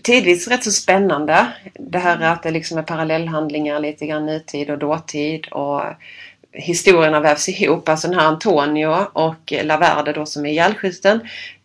tidvis 0.02 0.48
rätt 0.48 0.64
så 0.64 0.70
spännande. 0.70 1.46
Det 1.74 1.98
här 1.98 2.20
att 2.20 2.42
det 2.42 2.50
liksom 2.50 2.78
är 2.78 2.82
parallellhandlingar 2.82 3.80
lite 3.80 4.06
grann 4.06 4.26
nutid 4.26 4.70
och 4.70 4.78
dåtid 4.78 5.46
och 5.46 5.82
historierna 6.52 7.20
vävs 7.20 7.48
ihop. 7.48 7.88
Alltså 7.88 8.08
den 8.08 8.18
här 8.18 8.26
Antonio 8.26 9.06
och 9.12 9.52
Laverde 9.62 10.12
då 10.12 10.26
som 10.26 10.46
är 10.46 10.50
ihjälskjuten. 10.50 11.20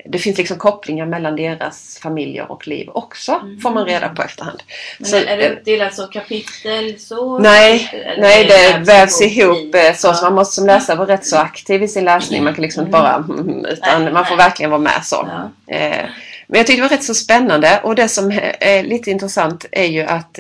Det 0.06 0.20
finns 0.20 0.38
liksom 0.38 0.58
kopplingar 0.58 1.06
mellan 1.06 1.36
deras 1.36 2.00
familjer 2.04 2.52
och 2.52 2.68
liv 2.68 2.90
också. 2.94 3.32
Mm. 3.32 3.60
Får 3.62 3.72
man 3.72 3.86
reda 3.86 4.10
på 4.10 4.22
efterhand. 4.24 4.64
Men 5.00 5.10
Så, 5.10 5.16
är 5.16 5.38
det 5.38 5.46
eh, 5.48 5.52
uppdelat 5.52 5.96
så 5.96 6.08
kapitel 6.08 7.00
så? 7.00 7.40
Nej, 7.40 7.90
nej 8.18 8.46
det 8.46 8.80
vävs 8.86 9.22
i- 9.22 9.26
ihop 9.26 9.76
eh, 9.76 9.94
så. 9.96 10.14
Så 10.14 10.24
man 10.26 10.34
måste 10.36 10.56
som 10.56 10.68
läsare 10.68 10.98
vara 10.98 11.08
rätt 11.08 11.26
så 11.26 11.38
aktiv 11.38 11.84
i 11.84 11.88
sin 11.88 12.06
läsning. 12.06 12.44
Man 12.44 12.54
kan 12.54 12.62
liksom 12.62 12.82
inte 12.82 12.92
bara 12.92 13.16
mm, 13.16 13.66
utan 13.66 14.04
Nej, 14.04 14.14
man 14.14 14.26
får 14.26 14.36
nej. 14.38 14.46
verkligen 14.46 14.70
vara 14.72 14.82
med 14.82 15.00
så. 15.06 15.30
Ja. 15.68 15.76
Eh, 15.76 16.06
Men 16.48 16.58
jag 16.58 16.68
tyckte 16.68 16.82
det 16.82 16.90
var 16.90 16.96
rätt 16.98 17.04
så 17.04 17.14
spännande 17.14 17.80
och 17.84 17.96
det 17.96 18.08
som 18.08 18.32
är 18.60 18.84
lite 18.84 19.12
intressant 19.12 19.66
är 19.72 19.86
ju 19.86 20.02
att 20.02 20.40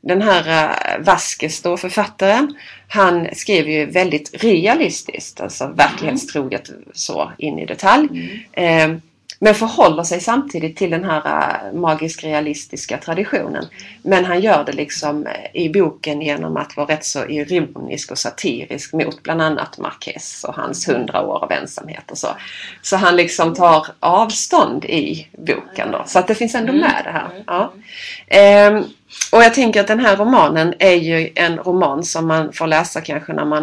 den 0.00 0.22
här 0.22 0.72
eh, 0.74 1.04
Vasquez 1.04 1.62
då, 1.62 1.76
författaren, 1.76 2.54
han 2.88 3.28
skriver 3.32 3.70
ju 3.70 3.86
väldigt 3.86 4.42
realistiskt, 4.42 5.40
alltså 5.40 5.66
verklighetstroget 5.66 6.70
så 6.92 7.32
in 7.38 7.58
i 7.58 7.66
detalj. 7.66 8.08
Mm. 8.54 9.00
Men 9.40 9.54
förhåller 9.54 10.02
sig 10.02 10.20
samtidigt 10.20 10.76
till 10.76 10.90
den 10.90 11.04
här 11.04 11.22
eh, 11.26 11.72
magisk 11.78 12.24
realistiska 12.24 12.98
traditionen. 12.98 13.64
Men 14.02 14.24
han 14.24 14.40
gör 14.40 14.64
det 14.64 14.72
liksom 14.72 15.26
eh, 15.26 15.62
i 15.62 15.68
boken 15.68 16.22
genom 16.22 16.56
att 16.56 16.76
vara 16.76 16.86
rätt 16.86 17.04
så 17.04 17.26
ironisk 17.26 18.10
och 18.10 18.18
satirisk 18.18 18.92
mot 18.92 19.22
bland 19.22 19.42
annat 19.42 19.78
Marquez 19.78 20.44
och 20.44 20.54
hans 20.54 20.88
hundra 20.88 21.20
år 21.22 21.44
av 21.44 21.52
ensamhet 21.52 22.10
och 22.10 22.18
så. 22.18 22.28
Så 22.82 22.96
han 22.96 23.16
liksom 23.16 23.54
tar 23.54 23.86
avstånd 24.00 24.84
i 24.84 25.28
boken 25.38 25.90
då. 25.92 26.02
Så 26.06 26.18
att 26.18 26.26
det 26.28 26.34
finns 26.34 26.54
ändå 26.54 26.72
Mm. 26.72 26.80
med 26.80 27.00
det 27.04 27.10
här. 27.10 27.28
Ja. 27.46 27.72
Ehm, 28.26 28.84
och 29.32 29.42
jag 29.42 29.54
tänker 29.54 29.80
att 29.80 29.86
den 29.86 30.00
här 30.00 30.16
romanen 30.16 30.74
är 30.78 30.94
ju 30.94 31.30
en 31.34 31.56
roman 31.58 32.04
som 32.04 32.26
man 32.26 32.52
får 32.52 32.66
läsa 32.66 33.00
kanske 33.00 33.32
när 33.32 33.44
man 33.44 33.62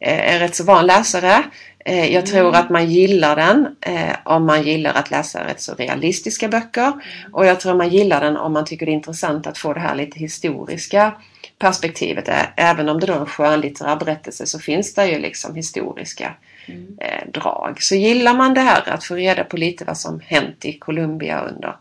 eh, 0.00 0.34
är 0.34 0.38
rätt 0.38 0.56
så 0.56 0.64
van 0.64 0.86
läsare. 0.86 1.42
Eh, 1.88 2.12
Jag 2.14 2.26
tror 2.26 2.54
att 2.54 2.70
man 2.70 2.90
gillar 2.90 3.36
den 3.36 3.76
eh, 3.80 4.16
om 4.24 4.46
man 4.46 4.62
gillar 4.62 4.92
att 4.94 5.10
läsa 5.10 5.46
rätt 5.46 5.60
så 5.60 5.74
realistiska 5.74 6.48
böcker. 6.48 6.92
Och 7.32 7.46
jag 7.46 7.60
tror 7.60 7.74
man 7.74 7.88
gillar 7.88 8.20
den 8.20 8.36
om 8.36 8.52
man 8.52 8.64
tycker 8.64 8.86
det 8.86 8.92
är 8.92 8.94
intressant 8.94 9.46
att 9.46 9.58
få 9.58 9.72
det 9.72 9.80
här 9.80 9.94
lite 9.94 10.18
historiska 10.18 11.12
perspektivet. 11.58 12.28
Även 12.56 12.88
om 12.88 13.00
det 13.00 13.06
då 13.06 13.12
är 13.12 13.18
en 13.20 13.26
skönlitterär 13.26 13.96
berättelse 13.96 14.46
så 14.46 14.58
finns 14.58 14.94
det 14.94 15.06
ju 15.06 15.18
liksom 15.18 15.54
historiska 15.54 16.34
Mm. 16.70 16.98
eh, 17.00 17.28
drag. 17.32 17.82
Så 17.82 17.94
gillar 17.94 18.34
man 18.34 18.54
det 18.54 18.60
här 18.60 18.88
att 18.88 19.04
få 19.04 19.14
reda 19.14 19.44
på 19.44 19.56
lite 19.56 19.84
vad 19.84 19.96
som 19.98 20.20
hänt 20.26 20.64
i 20.64 20.72
Colombia 20.78 21.40
under 21.40 21.76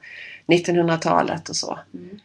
1900-talet 0.47 1.49
och 1.49 1.55
så. 1.55 1.79
Mm. 1.93 2.19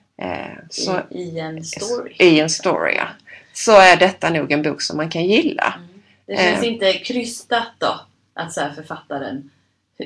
Så 0.71 0.99
I, 1.11 1.19
I 1.23 1.39
en 1.41 1.65
story. 1.65 2.13
i 2.19 2.41
en 2.41 2.51
story 2.51 2.95
ja. 2.97 3.07
Så 3.53 3.73
är 3.81 3.97
detta 3.97 4.31
nog 4.31 4.53
en 4.53 4.63
bok 4.63 4.83
som 4.83 4.97
man 4.97 5.11
kan 5.11 5.25
gilla. 5.25 5.75
Det 6.27 6.37
känns 6.37 6.63
Eh. 6.63 6.73
inte 6.73 6.93
krystat 6.93 7.69
då 7.79 8.01
att 8.35 8.53
så 8.53 8.61
här 8.61 8.73
författaren 8.73 9.51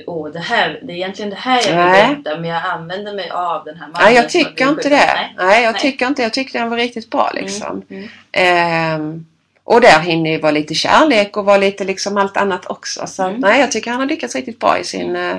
Åh, 0.07 0.29
det 0.31 0.39
här, 0.39 0.81
det 0.83 0.93
är 0.93 0.97
egentligen 0.97 1.31
det 1.31 1.37
här 1.37 1.57
jag 1.69 1.85
vill 1.85 1.93
berätta 1.93 2.41
men 2.41 2.51
jag 2.51 2.63
använder 2.65 3.15
mig 3.15 3.31
av 3.31 3.65
den 3.65 3.75
här 3.77 3.87
mannen 3.89 4.03
Nej, 4.05 4.15
jag 4.15 4.29
tycker 4.31 4.69
inte 4.69 4.89
det. 4.89 4.97
Nej. 4.97 5.35
Nej, 5.39 5.63
jag 5.65 5.73
Nej. 5.73 5.81
tycker 5.83 6.07
inte. 6.07 6.23
Jag 6.23 6.33
tyckte 6.33 6.59
den 6.59 6.71
var 6.71 6.77
riktigt 6.77 7.11
bra 7.11 7.31
liksom. 7.35 7.83
Mm. 7.91 8.09
Ehm, 8.33 9.27
och 9.65 9.81
där 9.81 10.01
hinner 10.01 10.31
ju 10.31 10.39
vara 10.41 10.53
lite 10.53 10.75
kärlek 10.75 11.37
och 11.37 11.45
vara 11.45 11.57
lite 11.57 11.85
liksom 11.85 12.17
allt 12.17 12.37
annat 12.37 12.67
också. 12.71 13.07
Så 13.07 13.23
Mm. 13.23 13.41
nej, 13.41 13.61
jag 13.61 13.73
tycker 13.73 13.91
han 13.91 14.01
har 14.01 14.07
lyckats 14.07 14.35
riktigt 14.35 14.59
bra 14.61 14.79
i 14.79 14.85
sin, 14.85 15.17
eh, 15.17 15.37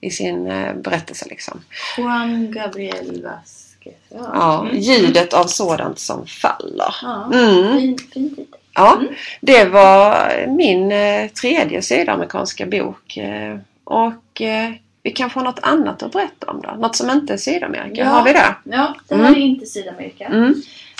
i 0.00 0.10
sin 0.10 0.46
eh, 0.50 0.74
berättelse 0.74 1.26
liksom. 1.30 1.60
Juan 1.96 2.52
Gabriel 2.52 3.22
Vasquez. 3.24 3.94
Ja, 4.08 4.30
Ja, 4.34 4.60
Mm. 4.60 4.78
ljudet 4.80 5.32
av 5.34 5.44
sådant 5.46 5.98
som 5.98 6.26
faller. 6.26 6.94
ja. 7.02 7.30
Mm. 7.34 7.76
fin, 7.78 7.98
fin 8.12 8.30
titel. 8.36 8.58
Ja, 8.74 8.96
Mm. 9.00 9.14
det 9.40 9.64
var 9.64 10.28
min 10.48 10.92
eh, 10.92 11.28
tredje 11.30 11.82
sydamerikanska 11.82 12.66
bok. 12.66 13.16
Eh, 13.16 13.58
och 13.84 14.40
eh, 14.42 14.70
vi 15.02 15.10
kanske 15.10 15.38
har 15.38 15.44
något 15.44 15.58
annat 15.62 16.02
att 16.02 16.12
berätta 16.12 16.50
om 16.50 16.60
då? 16.62 16.70
Något 16.70 16.96
som 16.96 17.10
inte 17.10 17.32
är 17.32 17.36
Sydamerika? 17.36 18.00
Ja. 18.02 18.08
Har 18.08 18.24
vi 18.24 18.32
det? 18.32 18.54
Ja, 18.64 18.94
det 19.08 19.14
här 19.14 19.22
Mm. 19.28 19.34
är 19.34 19.46
inte 19.46 19.66
Sydamerika. 19.66 20.24
Mm. 20.26 20.54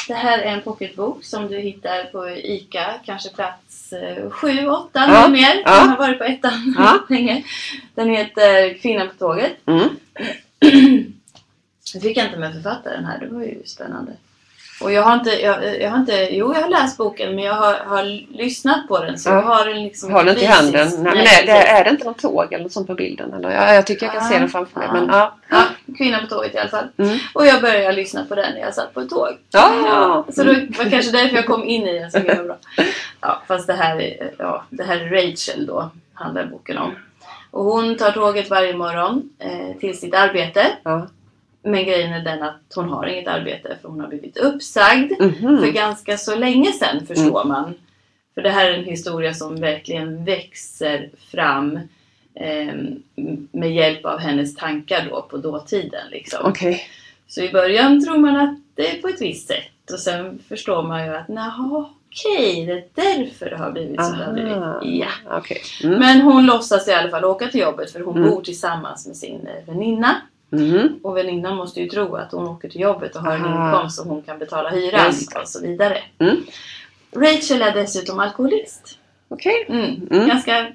Det 0.08 0.14
här 0.14 0.38
är 0.38 0.52
en 0.52 0.62
pocketbok 0.62 1.24
som 1.24 1.48
du 1.48 1.58
hittar 1.58 2.04
på 2.04 2.28
ICA, 2.30 2.94
kanske 3.04 3.28
plats 3.30 3.92
7, 4.30 4.66
8 4.68 4.88
Ja, 4.92 5.04
eller 5.04 5.28
mer. 5.28 5.62
ja. 5.64 5.80
Den 5.80 5.88
har 5.88 5.96
varit 5.98 6.18
på 6.18 6.24
ettan 6.24 6.74
Ja. 6.78 6.98
länge. 7.08 7.42
Den 7.94 8.08
heter 8.08 8.78
Kvinnan 8.78 9.08
på 9.08 9.14
tåget. 9.14 9.52
Mm. 9.66 9.88
Jag 11.94 12.02
fick 12.02 12.16
inte 12.16 12.36
med 12.38 12.52
författaren 12.52 13.04
här, 13.04 13.18
det 13.18 13.26
var 13.26 13.42
ju 13.42 13.62
spännande. 13.64 14.12
Och 14.82 14.92
jag 14.92 15.02
har 15.02 15.14
inte, 15.14 15.30
jag, 15.30 15.80
jag 15.80 15.90
har 15.90 15.98
inte, 15.98 16.28
jo 16.30 16.54
jag 16.54 16.62
har 16.62 16.68
läst 16.68 16.98
boken 16.98 17.34
men 17.34 17.44
jag 17.44 17.54
har, 17.54 17.74
har 17.74 18.02
lyssnat 18.36 18.88
på 18.88 19.04
den 19.04 19.18
så 19.18 19.30
Ja. 19.30 19.34
jag 19.34 19.42
har 19.42 19.64
den 19.66 19.82
liksom 19.82 20.12
Har 20.12 20.24
du 20.24 20.30
inte 20.30 20.42
i 20.42 20.46
handen? 20.46 20.88
Nej, 20.88 20.98
men 21.02 21.16
är, 21.16 21.22
precis. 21.22 21.46
det, 21.46 21.52
är 21.52 21.84
det 21.84 21.90
inte 21.90 22.04
något 22.04 22.18
tåg 22.22 22.52
eller 22.52 22.62
något 22.62 22.72
sånt 22.72 22.86
på 22.86 22.94
bilden? 22.94 23.32
Eller? 23.34 23.50
Ja, 23.50 23.74
jag 23.74 23.86
tycker 23.86 24.06
jag 24.06 24.14
kan 24.14 24.22
Ja, 24.24 24.28
se 24.28 24.38
den 24.38 24.48
framför 24.48 24.78
mig. 24.78 24.88
ja. 24.88 25.00
Men, 25.00 25.08
ja. 25.08 25.34
Ja, 25.48 25.62
Kvinnan 25.98 26.20
på 26.20 26.26
tåget 26.34 26.54
i 26.54 26.58
alla 26.58 26.68
fall. 26.68 26.86
Mm. 26.96 27.18
Och 27.34 27.46
jag 27.46 27.60
började 27.60 27.92
lyssna 27.96 28.24
på 28.24 28.34
den 28.34 28.52
när 28.54 28.60
jag 28.60 28.74
satt 28.74 28.94
på 28.94 29.00
ett 29.00 29.10
tåg. 29.10 29.28
Ja. 29.50 30.24
så 30.32 30.44
det 30.44 30.52
var 30.78 30.90
kanske 30.90 31.12
därför 31.12 31.36
jag 31.36 31.46
kom 31.46 31.64
in 31.64 31.86
i 31.86 31.98
den 31.98 32.10
så 32.10 32.18
himla 32.18 32.42
bra. 32.44 32.56
Ja, 33.20 33.42
fast 33.48 33.66
det 33.66 33.72
här, 33.74 34.00
är, 34.00 34.30
ja, 34.38 34.64
det 34.70 34.82
här 34.84 34.96
är 34.96 35.10
Rachel 35.10 35.66
då, 35.66 35.90
handlar 36.14 36.44
boken 36.44 36.78
om. 36.78 36.94
Och 37.50 37.64
hon 37.64 37.96
tar 37.96 38.10
tåget 38.12 38.50
varje 38.50 38.76
morgon 38.76 39.30
eh, 39.38 39.76
till 39.80 39.98
sitt 39.98 40.14
arbete. 40.14 40.66
Ja. 40.82 41.06
Men 41.62 41.84
grejen 41.84 42.12
är 42.12 42.24
den 42.24 42.42
att 42.42 42.60
hon 42.74 42.88
har 42.88 43.06
inget 43.06 43.28
arbete 43.28 43.76
för 43.82 43.88
hon 43.88 44.00
har 44.00 44.08
blivit 44.08 44.36
uppsagd 44.36 45.12
Mhm. 45.20 45.58
för 45.60 45.66
ganska 45.72 46.16
så 46.18 46.36
länge 46.36 46.72
sedan 46.72 47.06
förstår 47.06 47.44
man. 47.44 47.74
För 48.34 48.42
det 48.42 48.50
här 48.50 48.70
är 48.70 48.78
en 48.78 48.84
historia 48.84 49.34
som 49.34 49.60
verkligen 49.60 50.24
växer 50.24 51.10
fram 51.30 51.78
eh, 52.34 52.74
med 53.52 53.74
hjälp 53.74 54.04
av 54.04 54.18
hennes 54.18 54.54
tankar 54.56 55.06
då 55.10 55.22
på 55.22 55.36
dåtiden. 55.36 56.10
Liksom. 56.10 56.40
Okej. 56.44 56.82
Så 57.28 57.40
i 57.42 57.52
början 57.52 58.04
tror 58.04 58.16
man 58.18 58.36
att 58.36 58.56
det 58.74 58.90
är 58.96 59.02
på 59.02 59.08
ett 59.08 59.20
visst 59.20 59.48
sätt 59.48 59.90
och 59.92 59.98
sen 59.98 60.38
förstår 60.48 60.82
man 60.82 61.06
ju 61.06 61.14
att 61.16 61.28
naha, 61.28 61.90
okej, 62.08 62.66
det 62.66 62.72
är 62.72 62.84
därför 62.94 63.50
det 63.50 63.56
har 63.56 63.70
blivit 63.72 64.04
som 64.04 64.18
det 64.18 64.24
har 64.24 64.32
blivit. 64.32 64.52
Aha. 64.52 64.80
Ja. 64.84 65.08
Okej. 65.38 65.60
Mm. 65.84 65.98
Men 65.98 66.20
hon 66.20 66.46
låtsas 66.46 66.88
i 66.88 66.92
alla 66.92 67.10
fall 67.10 67.24
åka 67.24 67.46
till 67.48 67.60
jobbet 67.60 67.90
för 67.92 68.00
hon 68.00 68.16
Mm. 68.16 68.30
bor 68.30 68.42
tillsammans 68.42 69.06
med 69.06 69.16
sin 69.16 69.46
eh, 69.46 69.66
väninna. 69.74 70.16
Mhm. 70.52 70.98
Och 71.02 71.16
väninnan 71.16 71.56
måste 71.56 71.80
ju 71.80 71.88
tro 71.88 72.14
att 72.14 72.32
hon 72.32 72.48
åker 72.48 72.68
till 72.68 72.80
jobbet 72.80 73.16
och 73.16 73.22
har 73.22 73.32
en 73.36 73.44
Aha. 73.44 73.68
inkomst 73.68 73.96
som 73.96 74.08
hon 74.08 74.22
kan 74.22 74.38
betala 74.38 74.70
hyran 74.70 75.12
det. 75.34 75.40
och 75.40 75.48
så 75.48 75.60
vidare. 75.62 75.98
Mm. 76.18 76.36
Rachel 77.16 77.62
är 77.62 77.72
dessutom 77.74 78.18
alkoholist. 78.20 78.98
Okej. 79.28 79.66
Mm. 79.68 80.08
Mm. 80.10 80.28
Ganska 80.28 80.66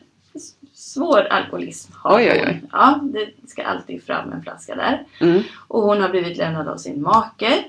svår 0.73 1.19
alkoholism 1.21 1.91
har 1.95 2.17
Oj, 2.17 2.29
oj, 2.31 2.39
hon. 2.39 2.47
oj. 2.49 2.61
Ja, 2.71 2.99
det 3.03 3.49
ska 3.49 3.63
alltid 3.63 4.03
fram 4.03 4.31
en 4.31 4.43
flaska 4.43 4.75
där. 4.75 5.05
Mm. 5.21 5.41
Och 5.67 5.81
hon 5.81 6.01
har 6.01 6.09
blivit 6.09 6.37
lämnad 6.37 6.67
av 6.67 6.77
sin 6.77 7.01
make, 7.01 7.63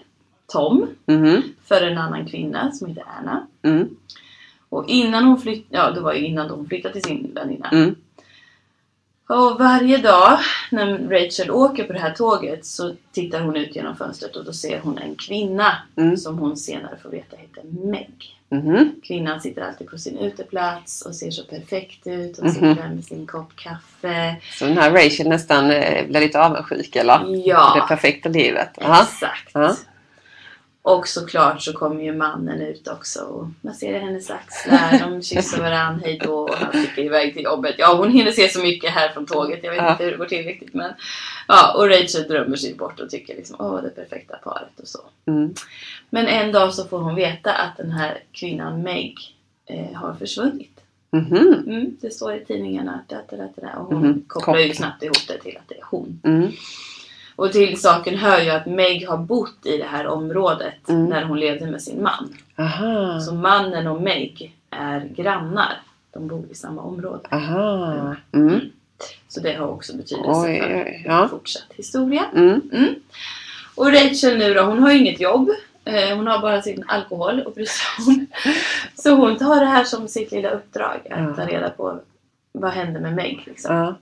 Tom, 0.47 0.87
Mhm. 1.07 1.43
för 1.65 1.83
en 1.83 1.99
annan 1.99 2.27
kvinna 2.29 2.73
som 2.73 2.89
heter 2.89 3.05
Anna. 3.19 3.47
Mm. 3.63 3.89
Och 4.69 4.85
innan 4.89 5.25
hon 5.25 5.41
flyttade, 5.41 5.83
ja 5.83 5.91
det 5.91 6.01
var 6.01 6.13
ju 6.15 6.27
innan 6.27 6.51
hon 6.51 6.67
flyttade 6.69 6.95
till 6.95 7.03
sin 7.03 7.31
väninna. 7.35 7.69
Mm. 9.31 9.43
Och 9.43 9.59
varje 9.59 9.97
dag 9.99 10.39
när 10.71 10.99
Rachel 11.09 11.51
åker 11.51 11.85
på 11.85 11.93
det 11.93 11.99
här 12.01 12.13
tåget 12.15 12.67
så 12.67 12.95
tittar 13.13 13.41
hon 13.41 13.57
ut 13.57 13.77
genom 13.77 13.97
fönstret 13.97 14.37
och 14.37 14.45
då 14.45 14.53
ser 14.53 14.81
hon 14.81 14.99
en 14.99 15.15
kvinna 15.17 15.77
Mm. 15.97 16.17
som 16.17 16.39
hon 16.39 16.57
senare 16.57 16.97
får 17.03 17.11
veta 17.11 17.37
heter 17.37 17.63
Meg. 17.87 18.35
Mhm. 18.51 18.93
Kvinnan 19.05 19.41
sitter 19.41 19.63
alltid 19.63 19.91
på 19.91 19.99
sin 19.99 20.19
uteplats 20.19 21.03
och 21.03 21.15
ser 21.15 21.31
så 21.31 21.45
perfekt 21.45 22.07
ut 22.07 22.39
och 22.39 22.45
Mhm. 22.45 22.53
sitter 22.55 22.75
där 22.75 22.89
med 22.95 23.05
sin 23.05 23.27
kopp 23.27 23.57
kaffe. 23.57 24.37
Så 24.59 24.65
den 24.65 24.79
här 24.79 24.91
Rachel 24.91 25.29
nästan 25.29 25.71
eh, 25.71 26.07
blir 26.07 26.21
lite 26.21 26.41
avundsjuk 26.45 26.97
eller? 26.97 27.47
Ja. 27.47 27.73
Det 27.75 27.95
perfekta 27.95 28.29
livet. 28.29 28.79
Aha. 28.83 29.03
Exakt. 29.03 29.51
Ja. 29.55 29.77
Och 30.83 31.09
såklart 31.09 31.63
så 31.63 31.73
kommer 31.73 32.03
ju 32.05 32.13
mannen 32.17 32.61
ut 32.61 32.89
också 32.89 33.21
och 33.21 33.47
masserar 33.61 33.99
hennes 33.99 34.31
axlar, 34.31 34.99
de 35.11 35.23
kysser 35.23 35.61
varandra, 35.63 36.01
hej 36.05 36.21
då 36.25 36.35
och 36.39 36.55
han 36.55 36.73
sticker 36.73 37.03
iväg 37.03 37.35
till 37.35 37.43
jobbet. 37.43 37.75
Ja, 37.79 37.97
hon 37.97 38.11
hinner 38.11 38.31
se 38.33 38.49
så 38.49 38.61
mycket 38.61 38.91
här 38.91 39.09
från 39.09 39.27
tåget, 39.27 39.61
jag 39.63 39.71
vet 39.71 39.83
Ja. 39.83 39.93
inte 39.93 40.05
hur 40.05 40.11
det 40.11 40.17
går 40.17 40.27
till 40.27 40.45
riktigt 40.45 40.75
men 40.75 40.93
ja, 41.49 41.75
och 41.77 41.89
Rachel 41.89 42.29
drömmer 42.29 42.57
sig 42.57 42.75
bort 42.75 43.01
och 43.01 43.11
tycker 43.11 43.37
liksom 43.37 43.57
åh 43.59 43.83
det 43.83 43.89
perfekta 43.91 44.37
paret 44.37 44.81
och 44.81 44.89
så. 44.89 44.99
Mm. 45.27 45.55
Men 46.11 46.27
en 46.27 46.53
dag 46.53 46.75
så 46.75 46.85
får 46.85 46.99
hon 46.99 47.15
veta 47.15 47.53
att 47.53 47.77
den 47.77 47.91
här 47.91 48.23
kvinnan 48.33 48.83
Meg 48.83 49.15
eh, 49.67 49.93
har 49.95 50.15
försvunnit. 50.15 50.81
Mhm. 51.11 51.37
Mm, 51.67 51.97
det 52.01 52.11
står 52.11 52.35
i 52.35 52.45
tidningarna 52.45 53.01
det, 53.07 53.23
det, 53.31 53.37
det, 53.57 53.75
och 53.79 53.87
hon 53.87 54.03
Mhm, 54.03 54.25
kopplar 54.27 54.59
ju 54.59 54.75
snabbt 54.75 55.03
ihop 55.03 55.29
det 55.29 55.39
till 55.39 55.57
att 55.57 55.69
det 55.69 55.75
är 55.75 55.85
hon. 55.91 56.21
Mm. 57.39 57.47
Och 57.47 57.53
till 57.53 57.81
saken 57.81 58.15
hör 58.19 58.41
ju 58.41 58.51
att 58.51 58.67
Meg 58.67 59.09
har 59.09 59.17
bott 59.19 59.67
i 59.67 59.77
det 59.77 59.85
här 59.85 60.07
området 60.07 60.89
Mm. 60.89 61.05
när 61.07 61.23
hon 61.25 61.41
levde 61.41 61.67
med 61.67 61.83
sin 61.83 62.03
man. 62.03 62.37
Aha. 62.59 63.21
Så 63.21 63.35
mannen 63.35 63.87
och 63.87 64.03
Meg 64.03 64.55
är 64.71 65.01
grannar. 65.17 65.81
De 66.13 66.27
bor 66.29 66.45
i 66.51 66.55
samma 66.55 66.83
område. 66.83 67.29
Aha. 67.31 68.17
Mm. 68.33 68.61
Så 69.29 69.41
det 69.41 69.53
har 69.53 69.67
också 69.67 69.97
betydelse 69.97 70.31
Oj, 70.47 70.61
för 70.61 70.75
oj, 70.77 71.03
ja. 71.07 71.29
fortsatt 71.31 71.73
historia. 71.77 72.25
Mm. 72.35 72.61
Och 73.75 73.93
Rachel 73.93 74.39
nu 74.39 74.55
då, 74.55 74.63
hon 74.63 74.79
har 74.83 74.91
ju 74.93 74.99
inget 74.99 75.21
jobb. 75.21 75.51
Eh, 75.85 76.17
Hon 76.17 76.27
har 76.27 76.39
bara 76.39 76.63
sin 76.63 76.85
alkohol 76.89 77.43
sig 77.67 77.87
om. 78.09 78.27
Så 78.95 79.11
hon 79.15 79.37
tar 79.39 79.61
det 79.61 79.67
här 79.67 79.85
som 79.85 80.09
sitt 80.09 80.33
lilla 80.33 80.51
uppdrag. 80.51 81.01
Att 81.11 81.37
ta 81.37 81.43
Ja. 81.43 81.49
reda 81.49 81.71
på 81.71 82.01
vad 82.53 82.71
händer 82.71 83.01
med 83.01 83.15
Meg. 83.15 83.43
Liksom. 83.47 83.75
Ja. 83.77 83.95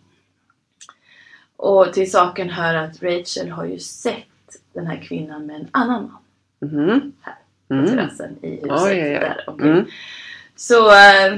Och 1.57 1.93
till 1.93 2.11
saken 2.11 2.51
hör 2.51 2.75
att 2.75 3.03
Rachel 3.03 3.51
har 3.51 3.65
ju 3.65 3.79
sett 3.79 4.25
den 4.73 4.87
här 4.87 4.97
kvinnan 5.03 5.47
med 5.47 5.57
en 5.57 5.69
annan 5.71 6.03
man 6.03 6.19
Mhm. 6.71 7.13
på 7.69 7.75
Mm. 7.75 7.87
terrassen 7.87 8.37
i 8.43 8.51
huset. 8.51 8.71
Oj, 8.71 8.93
oj, 8.93 9.03
oj. 9.03 9.19
Där 9.21 9.45
omkring. 9.47 9.71
Mm. 9.73 9.87
Så 10.57 10.91
eh, 10.91 11.37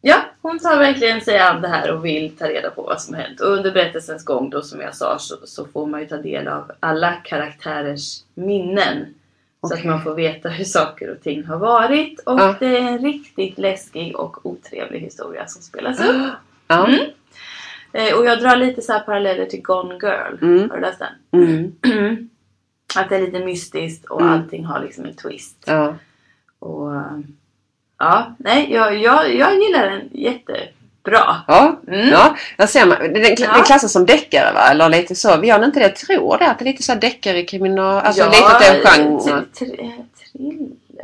ja, 0.00 0.16
hon 0.42 0.58
tar 0.58 0.78
verkligen 0.78 1.20
sig 1.20 1.38
an 1.38 1.62
det 1.62 1.68
här 1.68 1.90
och 1.92 2.04
vill 2.04 2.36
ta 2.36 2.48
reda 2.48 2.70
på 2.70 2.82
vad 2.82 3.00
som 3.02 3.14
har 3.14 3.22
hänt. 3.22 3.40
Och 3.40 3.48
under 3.52 3.72
berättelsens 3.72 4.24
gång 4.24 4.50
då 4.50 4.62
som 4.62 4.80
jag 4.80 4.94
sa 4.94 5.18
så, 5.18 5.36
så 5.44 5.64
får 5.66 5.86
man 5.86 6.00
ju 6.00 6.06
ta 6.06 6.16
del 6.16 6.48
av 6.48 6.72
alla 6.80 7.12
karaktärers 7.12 8.22
minnen. 8.34 9.14
Så 9.68 9.74
att 9.74 9.84
man 9.84 10.02
får 10.02 10.14
veta 10.14 10.48
hur 10.48 10.64
saker 10.64 11.10
och 11.10 11.20
ting 11.22 11.44
har 11.44 11.56
varit. 11.58 12.20
Och 12.20 12.40
Ja. 12.40 12.56
det 12.60 12.66
är 12.76 12.80
en 12.80 12.98
riktigt 12.98 13.58
läskig 13.58 14.16
och 14.16 14.46
otrevlig 14.46 15.00
historia 15.00 15.46
som 15.46 15.62
spelas 15.62 16.00
upp. 16.00 16.32
Ja. 16.66 16.86
Mm. 16.86 17.00
Eh, 17.94 18.14
och 18.18 18.26
jag 18.26 18.40
drar 18.40 18.56
lite 18.56 18.82
så 18.82 18.92
här 18.92 19.00
paralleller 19.00 19.46
till 19.46 19.62
Gone 19.62 19.94
Girl. 19.94 20.38
Mm. 20.42 20.70
Har 20.70 20.76
du 20.76 20.82
läst 20.82 20.98
den? 21.30 21.42
Mm. 21.42 21.72
Att 22.96 23.08
det 23.08 23.16
är 23.16 23.20
lite 23.20 23.38
mystiskt 23.38 24.04
och 24.04 24.20
Mm. 24.20 24.32
allting 24.32 24.64
har 24.64 24.80
liksom 24.80 25.04
en 25.04 25.14
twist. 25.16 25.56
Ja. 25.66 25.94
Och 26.58 26.92
ja, 27.98 28.34
nej, 28.38 28.72
jag, 28.72 28.96
jag, 28.98 29.34
jag 29.34 29.54
gillar 29.62 29.90
den 29.90 30.08
jättebra. 30.12 31.36
Ja. 31.48 31.80
Mm. 31.88 32.08
ja, 32.08 32.36
där 32.58 32.66
ser 32.66 32.86
man. 32.86 32.98
Den, 32.98 33.12
den 33.12 33.34
Ja. 33.38 33.62
klassas 33.66 33.92
som 33.92 34.06
deckare 34.06 34.52
va? 34.54 34.60
Eller 34.70 34.88
lite 34.88 35.14
så. 35.14 35.28
Gör 35.28 35.58
den 35.58 35.64
inte 35.64 35.80
det? 35.80 35.86
Jag 35.86 35.96
tror 35.96 36.38
det. 36.38 36.46
Att 36.50 36.58
det 36.58 36.62
är 36.62 36.66
lite 36.66 36.82
så 36.82 36.94
deckare 36.94 37.42
kriminal... 37.42 38.02
Alltså 38.04 38.22
ja, 38.22 38.28
lite 38.28 38.72
den 38.72 38.82
genren. 39.18 39.44
thriller. 39.58 39.92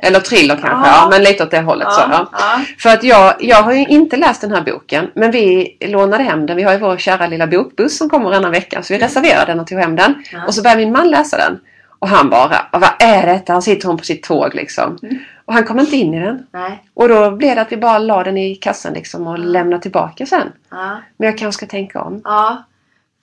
Eller 0.02 0.20
thriller 0.20 0.54
kanske. 0.56 0.90
Ja. 0.90 0.96
Ja. 0.96 1.08
Men 1.10 1.22
lite 1.22 1.42
åt 1.44 1.50
det 1.50 1.60
hållet 1.60 1.92
så. 1.92 2.00
Ja. 2.10 2.28
ja. 2.32 2.60
För 2.78 2.90
att 2.90 3.02
jag, 3.04 3.34
jag 3.40 3.62
har 3.62 3.72
ju 3.72 3.86
inte 3.86 4.16
läst 4.16 4.40
den 4.40 4.50
här 4.50 4.60
boken. 4.62 5.10
Men 5.14 5.30
vi 5.30 5.76
lånade 5.80 6.22
hem 6.24 6.46
den. 6.46 6.56
Vi 6.56 6.62
har 6.62 6.72
ju 6.72 6.78
vår 6.78 6.96
kära 6.96 7.26
lilla 7.26 7.46
bokbuss 7.46 7.98
som 7.98 8.10
kommer 8.10 8.24
varannan 8.24 8.50
vecka. 8.52 8.82
Så 8.82 8.94
vi 8.94 9.00
reserverade 9.00 9.52
den 9.52 9.60
och 9.60 9.66
tog 9.66 9.78
hem 9.78 9.96
den. 9.96 10.14
Ja. 10.32 10.38
Och 10.46 10.54
så 10.54 10.62
började 10.62 10.80
min 10.82 10.92
man 10.92 11.10
läsa 11.10 11.36
den. 11.36 11.60
Och 11.98 12.08
han 12.08 12.30
bara, 12.30 12.66
vad 12.72 12.90
är 12.98 13.26
detta? 13.26 13.52
Han 13.52 13.62
sitter 13.62 13.88
hon 13.88 13.96
på 13.98 14.04
sitt 14.04 14.22
tåg 14.22 14.54
liksom. 14.54 14.98
Mm. 15.02 15.18
Och 15.44 15.54
han 15.54 15.64
kom 15.64 15.80
inte 15.80 15.96
in 15.96 16.14
i 16.14 16.20
den. 16.20 16.46
Nej. 16.52 16.84
Och 16.94 17.08
då 17.08 17.30
blev 17.30 17.54
det 17.54 17.60
att 17.62 17.72
vi 17.72 17.76
bara 17.76 17.98
la 17.98 18.24
den 18.24 18.38
i 18.38 18.54
kassan 18.54 18.92
liksom 18.92 19.26
och 19.26 19.32
Ja. 19.32 19.36
lämnade 19.36 19.82
tillbaka 19.82 20.26
sen. 20.26 20.52
Ja. 20.70 20.98
Men 21.16 21.26
jag 21.26 21.38
kanske 21.38 21.58
ska 21.58 21.66
tänka 21.70 22.00
om. 22.02 22.20
ja. 22.24 22.64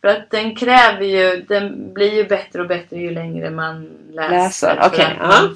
För 0.02 0.08
att 0.08 0.32
den 0.32 0.56
kräver 0.56 1.06
ju, 1.06 1.46
den 1.50 1.94
blir 1.94 2.14
ju 2.16 2.24
bättre 2.28 2.62
och 2.62 2.68
bättre 2.68 2.96
ju 2.98 3.12
längre 3.12 3.50
man 3.50 3.90
läser. 4.12 4.30
Läser, 4.30 4.90
ja. 5.20 5.28
man- 5.28 5.56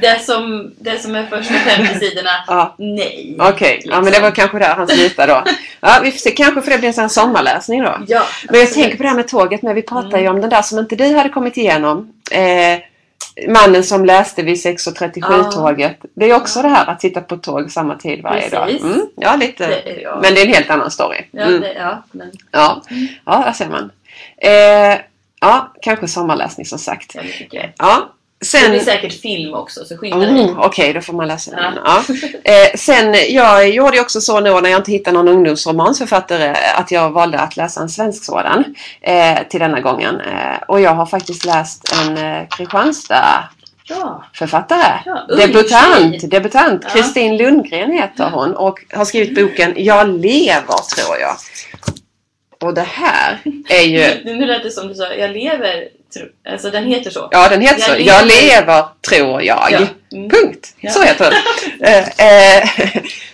Det 0.00 0.24
som, 0.24 0.72
det 0.78 1.02
som 1.02 1.14
är 1.14 1.26
första 1.26 1.54
50 1.54 1.94
sidorna, 1.98 2.30
Ja. 2.46 2.74
nej. 2.78 3.36
Okej, 3.40 3.82
ja 3.84 4.00
men 4.00 4.12
det 4.12 4.20
var 4.20 4.30
kanske 4.30 4.58
där 4.58 4.74
han 4.74 4.88
slutade 4.88 5.32
då. 5.32 5.44
Ja, 5.80 6.00
vi 6.02 6.10
får 6.10 6.18
se. 6.18 6.30
Kanske 6.30 6.62
för 6.62 6.70
det 6.70 6.78
blir 6.78 6.98
en 6.98 7.10
sommarläsning 7.10 7.82
då. 7.82 7.98
Ja, 8.08 8.22
Men 8.50 8.60
jag 8.60 8.72
tänker 8.72 8.96
på 8.96 9.02
det 9.02 9.08
här 9.08 9.16
med 9.16 9.28
tåget 9.28 9.62
med. 9.62 9.74
Vi 9.74 9.82
pratade 9.82 10.18
ju 10.18 10.22
Mm. 10.24 10.34
om 10.34 10.40
den 10.40 10.50
där 10.50 10.62
som 10.62 10.78
inte 10.78 10.96
du 10.96 11.16
hade 11.16 11.28
kommit 11.28 11.56
igenom. 11.56 12.12
Eh, 12.30 12.78
mannen 13.48 13.84
som 13.84 14.04
läste 14.04 14.42
vid 14.42 14.56
6.37 14.56 15.50
tåget. 15.52 15.96
Det 16.14 16.30
är 16.30 16.34
också 16.36 16.62
det 16.62 16.68
här 16.68 16.86
att 16.90 17.00
sitta 17.00 17.20
på 17.20 17.36
tåg 17.36 17.70
samma 17.72 17.96
tid 17.96 18.22
varje 18.22 18.40
Precis. 18.50 18.52
dag. 18.52 18.70
Mm, 18.92 19.06
ja, 19.16 19.36
lite. 19.36 19.66
Det 19.66 20.00
jag. 20.02 20.18
Men 20.22 20.34
det 20.34 20.40
är 20.40 20.46
en 20.46 20.52
helt 20.54 20.70
annan 20.70 20.90
story. 20.90 21.18
Ja, 21.30 21.42
Mm, 21.42 21.60
det, 21.60 21.72
ja, 21.72 22.02
men 22.12 22.30
ja. 22.52 22.82
ja, 23.26 23.42
där 23.46 23.52
ser 23.52 23.68
man. 23.68 23.90
Eh, 24.42 24.98
ja, 25.40 25.72
kanske 25.82 26.08
sommarläsning 26.08 26.66
som 26.66 26.78
sagt. 26.78 27.14
ja, 27.14 27.22
det 27.22 27.28
tycker 27.28 27.58
jag. 27.58 27.72
Ja, 27.78 28.12
Det 28.40 28.46
sen... 28.46 28.70
blir 28.70 28.80
säkert 28.80 29.20
film 29.20 29.54
också, 29.54 29.84
så 29.84 29.96
skynda. 29.96 30.26
Mm, 30.26 30.58
Okej, 30.58 30.92
då 30.92 31.00
får 31.00 31.12
man 31.12 31.28
läsa 31.28 31.50
den. 31.50 31.74
Ja. 31.84 31.84
Ja. 31.84 32.04
Eh, 32.44 32.70
sen, 32.74 33.14
jag 33.28 33.70
gjorde 33.70 33.96
ju 33.96 34.02
också 34.02 34.20
så 34.20 34.40
nu 34.40 34.60
när 34.60 34.70
jag 34.70 34.80
inte 34.80 34.92
hittade 34.92 35.16
någon 35.16 35.28
ungdomsromansförfattare 35.28 36.56
att 36.76 36.90
jag 36.90 37.10
valde 37.10 37.38
att 37.38 37.56
läsa 37.56 37.80
en 37.80 37.88
svensk 37.88 38.24
sådan 38.24 38.74
eh, 39.00 39.38
till 39.48 39.60
denna 39.60 39.80
gången. 39.80 40.20
Eh, 40.20 40.56
och 40.68 40.80
jag 40.80 40.94
har 40.94 41.06
faktiskt 41.06 41.44
läst 41.44 41.92
en 41.92 42.16
eh, 42.16 42.48
Kristianstad-författare. 42.48 44.98
Ja, 45.04 45.24
ja 45.28 45.34
ung 45.34 45.38
Debutant, 45.38 46.20
tjej. 46.20 46.30
debutant. 46.30 46.82
Ja. 46.84 46.90
Kristin 46.90 47.36
Lundgren 47.36 47.92
heter 47.92 48.30
hon 48.30 48.54
och 48.54 48.84
har 48.92 49.04
skrivit 49.04 49.34
boken 49.34 49.74
Jag 49.76 50.08
lever 50.08 50.94
tror 50.96 51.18
jag. 51.20 51.36
Och 52.60 52.74
det 52.74 52.86
här 52.88 53.38
är 53.68 53.82
ju... 53.82 54.24
Nu, 54.24 54.24
nu 54.36 54.46
lät 54.46 54.62
det 54.62 54.70
som 54.70 54.88
du 54.88 54.94
sa, 54.94 55.14
jag 55.14 55.30
lever. 55.30 55.88
Tro, 56.14 56.26
alltså 56.52 56.70
den 56.70 56.84
heter 56.84 57.10
så. 57.10 57.28
Ja, 57.30 57.48
den 57.48 57.60
heter 57.60 57.78
Jag 57.78 57.88
så. 57.88 57.94
lever. 57.94 58.12
Jag 58.12 58.26
lever 58.26 58.84
tror 59.08 59.42
jag. 59.42 59.68
Ja. 59.70 59.86
Mm. 60.12 60.30
Punkt. 60.30 60.74
Ja. 60.80 60.90
Så 60.90 61.02
heter 61.02 61.30
den. 61.30 61.40
Eh, 61.82 62.26
eh, 62.26 62.68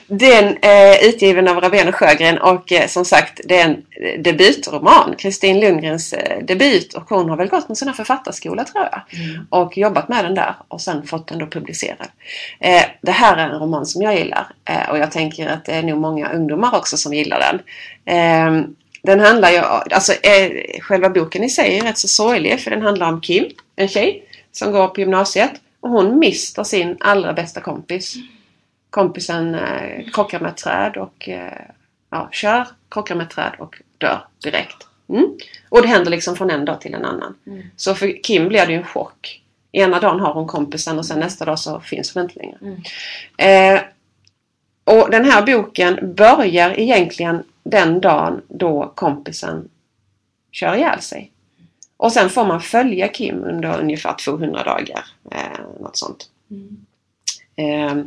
den 0.07 0.57
är 0.63 1.09
utgiven 1.09 1.49
av 1.49 1.61
Rabén 1.61 1.89
och 1.89 1.95
Sjögren 1.95 2.39
och 2.39 2.73
eh, 2.73 2.87
som 2.87 3.05
sagt 3.05 3.41
det 3.45 3.61
är 3.61 3.65
en 3.65 3.83
debutroman. 4.23 5.15
Kristin 5.19 5.61
Lundgrens 5.61 6.15
debut 6.43 6.95
och 6.95 7.09
hon 7.09 7.31
har 7.31 7.37
väl 7.37 7.49
gått 7.49 7.69
en 7.69 7.77
sån 7.77 7.89
här 7.89 7.95
författarskola 7.95 8.65
tror 8.65 8.89
jag. 8.93 9.21
Mm. 9.21 9.47
Och 9.51 9.79
jobbat 9.79 10.09
med 10.09 10.25
den 10.25 10.35
där 10.35 10.55
och 10.69 10.81
sen 10.81 11.07
fått 11.07 11.29
den 11.29 11.39
då 11.39 11.47
publicerad. 11.47 12.09
Det 13.03 13.13
här 13.13 13.37
är 13.37 13.49
en 13.49 13.61
roman 13.61 13.87
som 13.87 14.03
jag 14.03 14.19
gillar 14.19 14.47
och 14.91 14.99
jag 14.99 15.13
tänker 15.13 15.49
att 15.49 15.65
det 15.65 15.73
är 15.73 15.83
nog 15.83 16.01
många 16.01 16.33
ungdomar 16.33 16.77
också 16.77 16.97
som 16.97 17.15
gillar 17.15 17.41
den. 17.41 18.75
Den 19.07 19.21
handlar 19.21 19.51
ju, 19.51 19.59
alltså 19.59 20.13
eh, 20.13 20.81
själva 20.81 21.09
boken 21.09 21.45
i 21.45 21.49
sig 21.49 21.79
är 21.79 21.83
rätt 21.83 21.99
så 21.99 22.09
sorglig 22.09 22.61
för 22.61 22.71
den 22.71 22.83
handlar 22.83 23.09
om 23.09 23.21
Kim, 23.21 23.45
en 23.77 23.89
tjej 23.89 24.29
som 24.53 24.73
går 24.73 24.89
på 24.89 25.01
gymnasiet 25.01 25.53
och 25.81 25.91
hon 25.91 26.19
mister 26.19 26.65
sin 26.65 26.97
allra 27.01 27.33
bästa 27.33 27.61
kompis. 27.61 28.15
Kompisen 28.91 29.55
eh, 29.55 30.11
krockar 30.13 30.41
med 30.41 30.51
ett 30.51 30.57
träd 30.57 30.97
och 30.97 31.29
eh, 31.29 31.61
ja, 32.11 32.29
kör, 32.33 32.69
krockar 32.91 33.15
med 33.15 33.27
ett 33.27 33.33
träd 33.33 33.53
och 33.59 33.77
dör 33.99 34.27
direkt. 34.43 34.87
Mm. 35.09 35.39
Och 35.69 35.83
det 35.83 35.89
händer 35.89 36.11
liksom 36.11 36.37
från 36.37 36.51
en 36.51 36.65
dag 36.65 36.81
till 36.81 36.95
en 36.95 37.05
annan. 37.05 37.35
Mm. 37.47 37.63
Så 37.77 37.95
för 37.95 38.23
Kim 38.23 38.49
blir 38.49 38.67
det 38.67 38.73
ju 38.73 38.79
en 38.79 38.85
chock. 38.85 39.43
Ena 39.73 40.01
dagen 40.01 40.21
har 40.21 40.33
hon 40.33 40.47
kompisen 40.47 40.99
och 40.99 41.07
sen 41.07 41.21
nästa 41.21 41.45
dag 41.45 41.59
så 41.59 41.81
finns 41.81 42.15
hon 42.15 42.23
inte 42.23 42.39
längre. 42.39 42.59
Mm. 42.61 43.77
Eh, 43.77 43.83
och 44.85 45.11
den 45.11 45.25
här 45.25 45.43
boken 45.47 46.15
börjar 46.15 46.81
egentligen 46.81 47.43
den 47.71 48.01
dagen 48.01 48.43
då 48.49 48.93
kompisen 48.95 49.69
kör 50.53 50.75
ihjäl 50.75 51.01
sig. 51.01 51.33
Och 51.97 52.13
sen 52.13 52.31
får 52.31 52.45
man 52.45 52.61
följa 52.61 53.09
Kim 53.09 53.45
under 53.45 53.81
ungefär 53.81 54.15
200 54.25 54.63
dagar. 54.63 55.05
Eh, 55.31 55.81
något 55.81 55.97
sånt. 55.97 56.31
Mm. 56.51 56.87
Eh, 57.57 58.05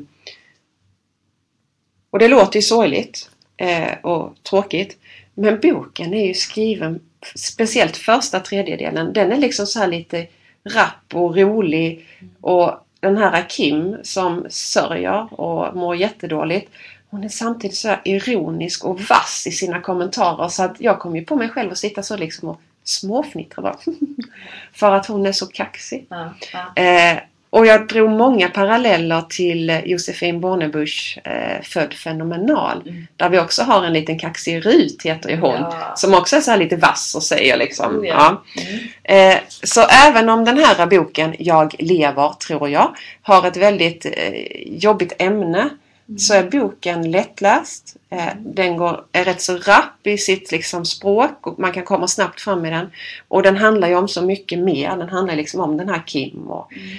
och 2.10 2.20
det 2.20 2.28
låter 2.28 2.56
ju 2.56 2.62
sorgligt 2.62 3.30
eh, 3.58 3.94
och 4.04 4.44
tråkigt. 4.44 4.98
Men 5.34 5.60
boken 5.60 6.14
är 6.14 6.28
ju 6.28 6.34
skriven, 6.34 7.00
speciellt 7.36 7.98
första 7.98 8.40
tredjedelen, 8.40 9.14
den 9.14 9.32
är 9.32 9.38
liksom 9.38 9.66
så 9.66 9.80
här 9.80 9.88
lite 9.88 10.28
rapp 10.64 11.14
och 11.16 11.38
rolig. 11.38 12.08
Och 12.42 12.72
den 13.00 13.18
här 13.18 13.50
Kim 13.50 13.98
som 14.04 14.46
sörjer 14.50 15.42
och 15.42 15.76
mår 15.76 15.96
jättedåligt. 15.96 16.72
Hon 17.10 17.24
är 17.24 17.30
samtidigt 17.30 17.78
så 17.78 17.96
ironisk 18.06 18.86
och 18.86 19.02
vass 19.02 19.48
i 19.48 19.52
sina 19.52 19.82
kommentarer 19.82 20.48
så 20.48 20.64
att 20.64 20.76
jag 20.82 21.00
kom 21.00 21.16
ju 21.16 21.26
på 21.26 21.36
mig 21.36 21.50
själv 21.50 21.72
att 21.72 21.78
sitta 21.78 22.04
så 22.04 22.18
liksom 22.18 22.50
och 22.50 22.62
småfnittra 22.84 23.62
bara. 23.62 23.76
För 24.74 24.92
att 24.92 25.06
hon 25.06 25.26
är 25.26 25.32
så 25.32 25.46
kaxig. 25.46 26.06
Ja, 26.10 26.34
ja. 26.54 26.84
Eh, 26.84 27.20
och 27.52 27.66
jag 27.66 27.88
drog 27.88 28.10
många 28.10 28.50
paralleller 28.50 29.22
till 29.30 29.82
Josefin 29.86 30.42
Bornebusch 30.42 31.20
eh, 31.24 31.62
Född 31.64 31.94
fenomenal. 31.94 32.82
Mm. 32.82 33.08
Där 33.16 33.30
vi 33.30 33.40
också 33.40 33.64
har 33.64 33.86
en 33.86 33.94
liten 33.94 34.20
kaxig 34.20 34.66
Rut 34.66 35.02
heter 35.04 35.30
ju 35.30 35.38
hon. 35.38 35.62
Ja. 35.62 35.94
Som 35.96 36.14
också 36.14 36.36
är 36.36 36.42
så 36.42 36.56
lite 36.56 36.76
vass 36.76 37.16
och 37.16 37.24
säger 37.24 37.58
liksom. 37.58 38.00
Oh, 38.00 38.08
ja. 38.08 38.42
ja. 38.56 38.62
Mm. 38.64 39.32
Eh, 39.34 39.38
så 39.48 39.82
även 39.82 40.30
om 40.30 40.46
den 40.46 40.58
här 40.58 40.86
boken 40.86 41.36
Jag 41.40 41.76
lever 41.80 42.34
tror 42.48 42.70
jag 42.70 42.96
har 43.22 43.48
ett 43.48 43.58
väldigt 43.58 44.06
eh, 44.06 44.34
jobbigt 44.66 45.14
ämne 45.20 45.70
så 46.18 46.34
är 46.34 46.50
boken 46.50 47.12
lättläst. 47.12 47.96
Eh, 48.10 48.34
den 48.40 48.78
går, 48.78 49.06
är 49.12 49.26
rätt 49.26 49.42
så 49.42 49.58
rapp 49.58 50.08
i 50.08 50.18
sitt 50.18 50.52
liksom, 50.52 50.86
språk 50.86 51.48
och 51.48 51.60
man 51.60 51.72
kan 51.72 51.84
komma 51.84 52.08
snabbt 52.08 52.42
fram 52.42 52.62
med 52.62 52.74
den. 52.74 52.92
Och 53.28 53.44
den 53.44 53.58
handlar 53.58 53.88
ju 53.88 53.96
om 53.96 54.08
så 54.08 54.22
mycket 54.22 54.60
mer. 54.60 54.90
Den 54.98 55.10
handlar 55.10 55.36
liksom 55.36 55.62
om 55.62 55.78
den 55.78 55.90
här 55.90 56.04
Kim 56.06 56.48
och 56.48 56.74
Mm. 56.74 56.98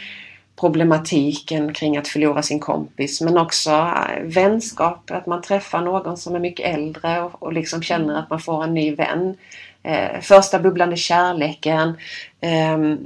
problematiken 0.60 1.72
kring 1.72 1.96
att 1.96 2.08
förlora 2.08 2.42
sin 2.42 2.60
kompis 2.60 3.20
men 3.20 3.38
också 3.38 3.70
eh, 3.70 4.22
vänskap, 4.22 5.10
att 5.10 5.26
man 5.26 5.42
träffar 5.42 5.80
någon 5.80 6.16
som 6.16 6.34
är 6.34 6.40
mycket 6.40 6.74
äldre 6.74 7.22
och, 7.22 7.42
och 7.42 7.52
liksom 7.52 7.82
känner 7.82 8.18
att 8.18 8.30
man 8.30 8.40
får 8.40 8.64
en 8.64 8.74
ny 8.74 8.94
vän. 8.94 9.36
Eh, 9.82 10.20
första 10.20 10.58
bubblande 10.58 10.96
kärleken. 10.96 11.96
ehm, 12.40 12.98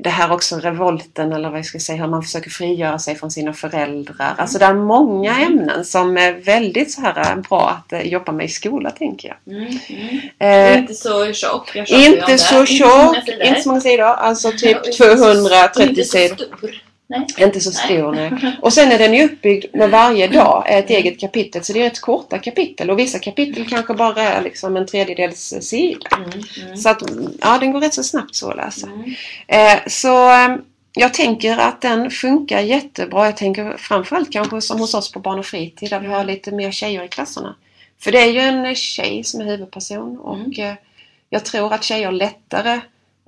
det 0.00 0.10
här 0.10 0.32
också 0.32 0.56
revolten 0.56 1.32
eller 1.32 1.48
vad 1.50 1.58
jag 1.58 1.66
ska 1.66 1.78
säga, 1.78 2.02
hur 2.02 2.10
man 2.10 2.22
försöker 2.22 2.50
frigöra 2.50 2.98
sig 2.98 3.14
från 3.16 3.30
sina 3.30 3.52
föräldrar. 3.52 4.34
Alltså 4.38 4.58
det 4.58 4.64
är 4.64 4.74
många 4.74 5.34
Mm. 5.36 5.46
ämnen 5.58 5.84
som 5.84 6.16
är 6.16 6.32
väldigt 6.32 6.92
så 6.92 7.00
här 7.00 7.20
eh, 7.32 7.36
bra 7.48 7.70
att 7.70 7.92
eh, 7.92 8.00
jobba 8.06 8.32
med 8.32 8.46
i 8.46 8.48
skola 8.48 8.90
tänker 8.90 9.28
jag. 9.44 9.54
Mm, 9.56 9.78
mm. 9.88 10.72
Eh, 10.74 10.78
inte 10.78 10.94
så 10.94 11.32
tjock. 11.32 11.76
Inte 11.88 12.38
så 12.38 12.66
tjock, 12.66 13.16
inte 13.44 13.60
så 13.62 13.68
många 13.68 13.80
sidor. 13.80 14.04
Alltså 14.04 14.50
typ 14.52 14.76
inte 14.86 14.92
så- 14.92 15.12
och 15.12 15.18
230 15.18 15.82
inte 15.88 16.04
så 16.04 16.10
sidor. 16.18 16.34
stor. 16.36 16.70
Nej. 17.10 17.26
Inte 17.38 17.60
så 17.60 17.70
stor 17.72 18.12
nej. 18.12 18.56
Och 18.62 18.72
sen 18.72 18.92
är 18.92 18.98
den 18.98 19.14
ju 19.14 19.24
uppbyggd 19.24 19.64
med 19.76 19.90
varje 19.90 20.26
dag 20.28 20.64
är 20.68 20.78
ett 20.78 20.90
eget 20.90 21.20
kapitel. 21.20 21.64
Så 21.64 21.72
det 21.72 21.80
är 21.80 21.84
rätt 21.84 22.00
korta 22.00 22.38
kapitel. 22.38 22.90
Och 22.90 22.98
vissa 22.98 23.18
kapitel 23.18 23.68
kanske 23.68 23.94
bara 23.94 24.22
är 24.22 24.42
liksom 24.42 24.76
en 24.76 24.86
tredjedels 24.86 25.54
sida. 25.60 26.06
Mm, 26.16 26.30
mm, 26.64 26.76
Så 26.76 26.88
att, 26.88 27.02
ja 27.40 27.58
den 27.58 27.72
går 27.72 27.80
rätt 27.80 27.94
så 27.94 28.02
snabbt 28.02 28.34
så 28.34 28.50
att 28.50 28.56
läsa. 28.56 28.86
mm. 28.86 29.14
Eh, 29.46 29.78
så 29.86 30.30
eh, 30.32 30.56
jag 30.92 31.14
tänker 31.14 31.58
att 31.58 31.80
den 31.80 32.10
funkar 32.10 32.60
jättebra. 32.60 33.24
Jag 33.26 33.36
tänker 33.36 33.76
framförallt 33.78 34.32
kanske 34.32 34.60
som 34.60 34.80
hos 34.80 34.94
oss 34.94 35.12
på 35.12 35.20
Barn 35.20 35.38
och 35.38 35.46
fritid 35.46 35.90
där 35.90 36.00
vi 36.00 36.06
har 36.06 36.24
lite 36.24 36.52
mer 36.52 36.70
tjejer 36.70 37.02
i 37.04 37.08
klasserna. 37.08 37.56
För 38.00 38.12
det 38.12 38.20
är 38.20 38.30
ju 38.30 38.40
en 38.40 38.74
tjej 38.74 39.24
som 39.24 39.40
är 39.40 39.44
huvudperson 39.44 40.18
och 40.18 40.58
eh, 40.58 40.74
jag 41.30 41.44
tror 41.44 41.72
att 41.74 41.84
tjejer 41.84 42.12
lättare 42.12 42.80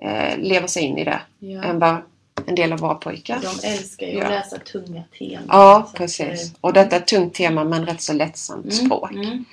eh, 0.03 0.39
lever 0.39 0.67
sig 0.67 0.83
in 0.83 0.99
i 0.99 1.05
det 1.05 1.21
Ja. 1.39 1.63
än 1.63 1.79
vad 1.79 1.97
en 2.47 2.55
del 2.55 2.73
av 2.73 2.79
våra 2.79 2.95
pojkar. 2.95 3.39
De 3.43 3.69
älskar 3.69 4.07
ju 4.07 4.13
Ja. 4.13 4.25
att 4.25 4.31
läsa 4.31 4.59
tunga 4.59 5.03
teman. 5.19 5.45
Ja, 5.49 5.87
Så 5.91 5.97
precis. 5.97 6.45
eh, 6.45 6.51
Och 6.61 6.73
detta 6.73 6.97
är 6.97 7.01
ett 7.01 7.07
tungt 7.07 7.35
tema 7.35 7.65
men 7.65 7.87
rätt 7.87 8.03
så 8.03 8.13
lättsamt 8.13 8.65
mm, 8.65 8.77
språk. 8.87 9.11
mm. 9.13 9.45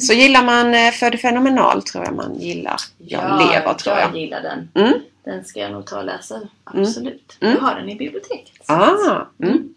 Så 0.00 0.12
gillar 0.12 0.44
man 0.44 0.74
eh, 0.74 0.90
Född 0.90 1.20
fenomenal 1.20 1.82
tror 1.82 2.04
jag 2.04 2.14
man 2.14 2.40
gillar. 2.40 2.76
Jag 2.98 3.38
lever 3.40 3.74
tror 3.74 3.96
jag. 3.96 4.08
Jag 4.08 4.16
gillar 4.16 4.42
den. 4.42 4.68
Mm. 4.74 5.00
Den 5.24 5.44
ska 5.44 5.60
jag 5.60 5.72
nog 5.72 5.86
ta 5.86 5.98
och 5.98 6.04
läsa. 6.04 6.40
Absolut. 6.64 7.36
Mm. 7.40 7.54
Jag 7.54 7.60
har 7.62 7.74
den 7.74 7.88
i 7.88 7.94
biblioteket. 7.96 8.66
Så 8.66 8.72
Ah, 8.72 9.26
mm. 9.42 9.74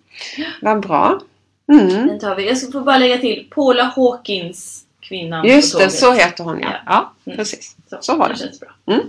Vad 0.61 0.79
bra. 0.81 1.19
Mm. 1.71 2.07
Den 2.07 2.19
tar 2.19 2.35
vi. 2.35 2.47
Jag 2.47 2.57
ska 2.57 2.71
få 2.71 2.81
bara 2.81 2.97
lägga 2.97 3.17
till 3.17 3.47
Paula 3.55 3.83
Hawkins, 3.95 4.83
kvinnan 4.99 5.45
Just 5.47 5.77
det, 5.77 5.89
så 5.89 6.13
heter 6.13 6.43
hon 6.43 6.59
ja. 6.59 6.69
Ja. 6.71 6.79
Ja, 6.85 7.13
Mm. 7.25 7.37
precis. 7.37 7.75
Så 8.01 8.17
var 8.17 8.29
det. 8.29 8.35
känns 8.35 8.59
bra. 8.59 8.69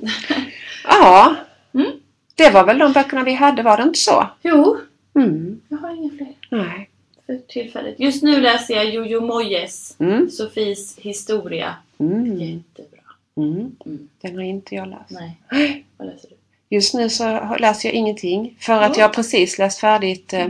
Ja, 0.85 1.35
Mm. 1.75 1.91
Det 2.35 2.51
var 2.51 2.65
väl 2.65 2.79
de 2.79 2.93
böckerna 2.93 3.23
vi 3.25 3.33
hade, 3.35 3.63
var 3.63 3.77
det 3.77 3.83
inte 3.83 3.99
så? 3.99 4.27
Jo, 4.43 4.77
Mm. 5.17 5.61
jag 5.69 5.77
har 5.79 5.95
inga 5.97 6.11
fler 6.11 6.29
Nej. 6.51 6.91
för 7.27 7.39
tillfället. 7.49 7.95
Just 8.01 8.23
nu 8.23 8.41
läser 8.41 8.75
jag 8.75 8.91
Jojo 8.95 9.21
Moyes 9.21 9.97
Mm. 10.01 10.31
Sofies 10.31 10.99
historia. 10.99 11.75
Mm. 11.99 12.27
Jättebra. 12.39 13.01
Mm. 13.37 13.77
Mm. 13.87 14.09
Den 14.21 14.35
har 14.37 14.43
inte 14.43 14.75
jag 14.75 14.89
läst. 14.89 15.11
Nej, 15.11 15.85
vad 15.97 16.09
läser 16.09 16.29
du? 16.29 16.35
Just 16.77 16.95
nu 16.95 17.09
så 17.11 17.57
läser 17.61 17.89
jag 17.89 17.95
ingenting. 17.95 18.57
För 18.61 18.83
att 18.83 18.97
jag 18.97 19.05
har 19.09 19.15
precis 19.15 19.59
läst 19.59 19.79
färdigt 19.81 20.33
eh, 20.33 20.47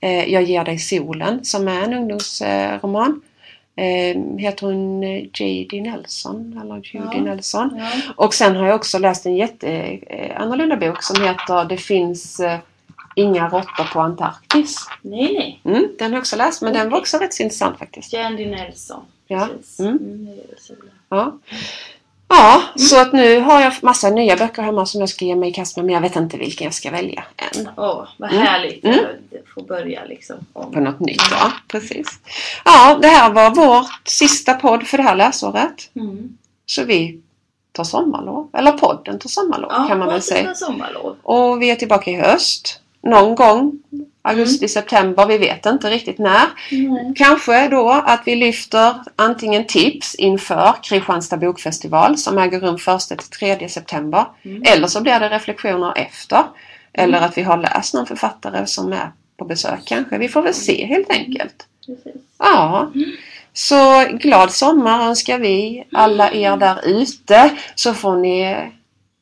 eh, 0.00 0.32
Jag 0.32 0.42
ger 0.42 0.64
dig 0.64 0.78
solen 0.78 1.44
som 1.44 1.68
är 1.68 1.82
en 1.82 1.94
ungdomsroman. 1.94 3.22
Eh, 3.76 4.16
heter 4.38 4.66
hon 4.66 5.04
eh, 5.04 5.24
J.D. 5.34 5.80
Nelson 5.80 6.60
eller 6.62 6.74
Judy 6.74 7.16
Ja. 7.16 7.20
Nelson. 7.22 7.70
Ja. 7.78 7.90
Och 8.16 8.34
sen 8.34 8.56
har 8.56 8.66
jag 8.66 8.74
också 8.76 8.98
läst 8.98 9.26
en 9.26 9.36
jätte 9.36 9.68
eh, 10.06 10.76
bok 10.76 11.02
som 11.02 11.22
heter 11.22 11.64
Det 11.64 11.76
finns 11.76 12.40
eh, 12.40 12.58
inga 13.14 13.48
råttor 13.48 13.92
på 13.92 14.00
Antarktis. 14.00 14.88
Nej, 15.02 15.32
nej. 15.32 15.76
Mm, 15.76 15.88
den 15.98 16.10
har 16.10 16.16
jag 16.16 16.20
också 16.20 16.36
läst 16.36 16.62
men 16.62 16.72
den 16.72 16.90
var 16.90 16.98
också 16.98 17.18
rätt 17.18 17.40
intressant 17.40 17.78
faktiskt. 17.78 18.12
Jandy 18.12 18.46
Nelson. 18.46 19.04
Ja. 19.26 19.48
Precis. 19.56 19.80
Mm. 19.80 19.96
Mm, 19.96 20.28
solen. 20.58 20.90
Ja, 22.32 22.62
ja 22.74 22.82
så 22.82 23.00
att 23.00 23.12
nu 23.12 23.40
har 23.40 23.60
jag 23.60 23.72
massa 23.82 24.10
nya 24.10 24.36
böcker 24.36 24.62
hemma 24.62 24.86
som 24.86 25.00
jag 25.00 25.08
ska 25.08 25.24
ge 25.24 25.34
mig 25.36 25.48
i 25.50 25.52
kast 25.52 25.76
med 25.76 25.84
men 25.86 25.94
jag 25.94 26.00
vet 26.00 26.16
inte 26.16 26.36
vilken 26.36 26.64
jag 26.64 26.74
ska 26.74 26.90
välja 26.90 27.24
än. 27.36 27.68
Åh, 27.76 28.04
vad 28.16 28.30
Mm. 28.32 28.42
härligt. 28.46 28.84
Mm. 28.84 28.98
Jag 29.30 29.42
får 29.54 29.62
börja 29.62 30.04
liksom. 30.04 30.36
Om. 30.52 30.72
På 30.72 30.80
något 30.80 31.00
nytt, 31.00 31.22
ja 31.30 31.52
precis. 31.68 32.06
Ja, 32.64 32.98
det 33.02 33.08
här 33.08 33.30
var 33.30 33.50
vårt 33.50 34.08
sista 34.08 34.54
podd 34.54 34.86
för 34.86 34.96
det 34.96 35.02
här 35.02 35.16
läsåret. 35.16 35.90
Mm. 35.96 36.38
Så 36.66 36.84
vi 36.84 37.20
tar 37.72 37.84
sommarlov, 37.84 38.48
eller 38.52 38.72
podden 38.72 39.18
tar 39.18 39.28
sommarlov 39.28 39.70
Ja, 39.72 39.86
kan 39.88 39.98
man 39.98 40.08
väl 40.08 40.22
säga. 40.22 40.54
sommarlov. 40.54 41.16
Och 41.22 41.62
vi 41.62 41.70
är 41.70 41.76
tillbaka 41.76 42.10
i 42.10 42.14
höst. 42.16 42.80
Någon 43.02 43.34
gång. 43.34 43.72
Augusti, 44.22 44.68
september, 44.68 45.26
vi 45.26 45.38
vet 45.38 45.66
inte 45.66 45.90
riktigt 45.90 46.18
när. 46.18 46.46
Nej. 46.70 47.14
Kanske 47.16 47.68
då 47.68 47.90
att 47.90 48.22
vi 48.24 48.36
lyfter 48.36 48.94
antingen 49.16 49.66
tips 49.66 50.14
inför 50.14 50.74
Kristianstad 50.82 51.36
bokfestival 51.36 52.18
som 52.18 52.38
äger 52.38 52.60
rum 52.60 52.76
1-3 52.76 53.68
september. 53.68 54.24
Mm. 54.42 54.62
Eller 54.66 54.86
så 54.86 55.00
blir 55.00 55.20
det 55.20 55.28
reflektioner 55.28 55.92
efter. 55.96 56.42
Eller 56.92 57.20
att 57.20 57.38
vi 57.38 57.42
har 57.42 57.56
läst 57.56 57.94
någon 57.94 58.06
författare 58.06 58.66
som 58.66 58.92
är 58.92 59.12
på 59.36 59.44
besök 59.44 59.80
kanske. 59.84 60.18
Vi 60.18 60.28
får 60.28 60.42
väl 60.42 60.54
se 60.54 60.86
helt 60.86 61.10
enkelt. 61.10 61.66
Precis. 61.86 62.22
Ja. 62.38 62.90
Så 63.52 64.06
glad 64.12 64.52
sommar 64.52 65.08
önskar 65.08 65.38
vi 65.38 65.84
alla 65.92 66.32
er 66.32 66.56
där 66.56 66.78
ute. 66.84 67.50
Så 67.74 67.94
får 67.94 68.16
ni 68.16 68.56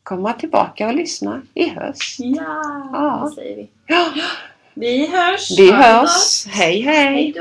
komma 0.09 0.33
tillbaka 0.33 0.87
och 0.87 0.95
lyssna 0.95 1.43
i 1.55 1.69
höst. 1.69 2.17
Ja, 2.19 2.89
ja. 2.93 3.29
det 3.29 3.35
säger 3.35 3.57
vi. 3.57 3.69
Ja. 3.87 4.07
Vi 4.75 5.07
hörs! 5.07 5.59
Vi 5.59 5.73
hörs! 5.73 6.47
Hej 6.47 6.81
hej! 6.81 7.15
Hej! 7.15 7.35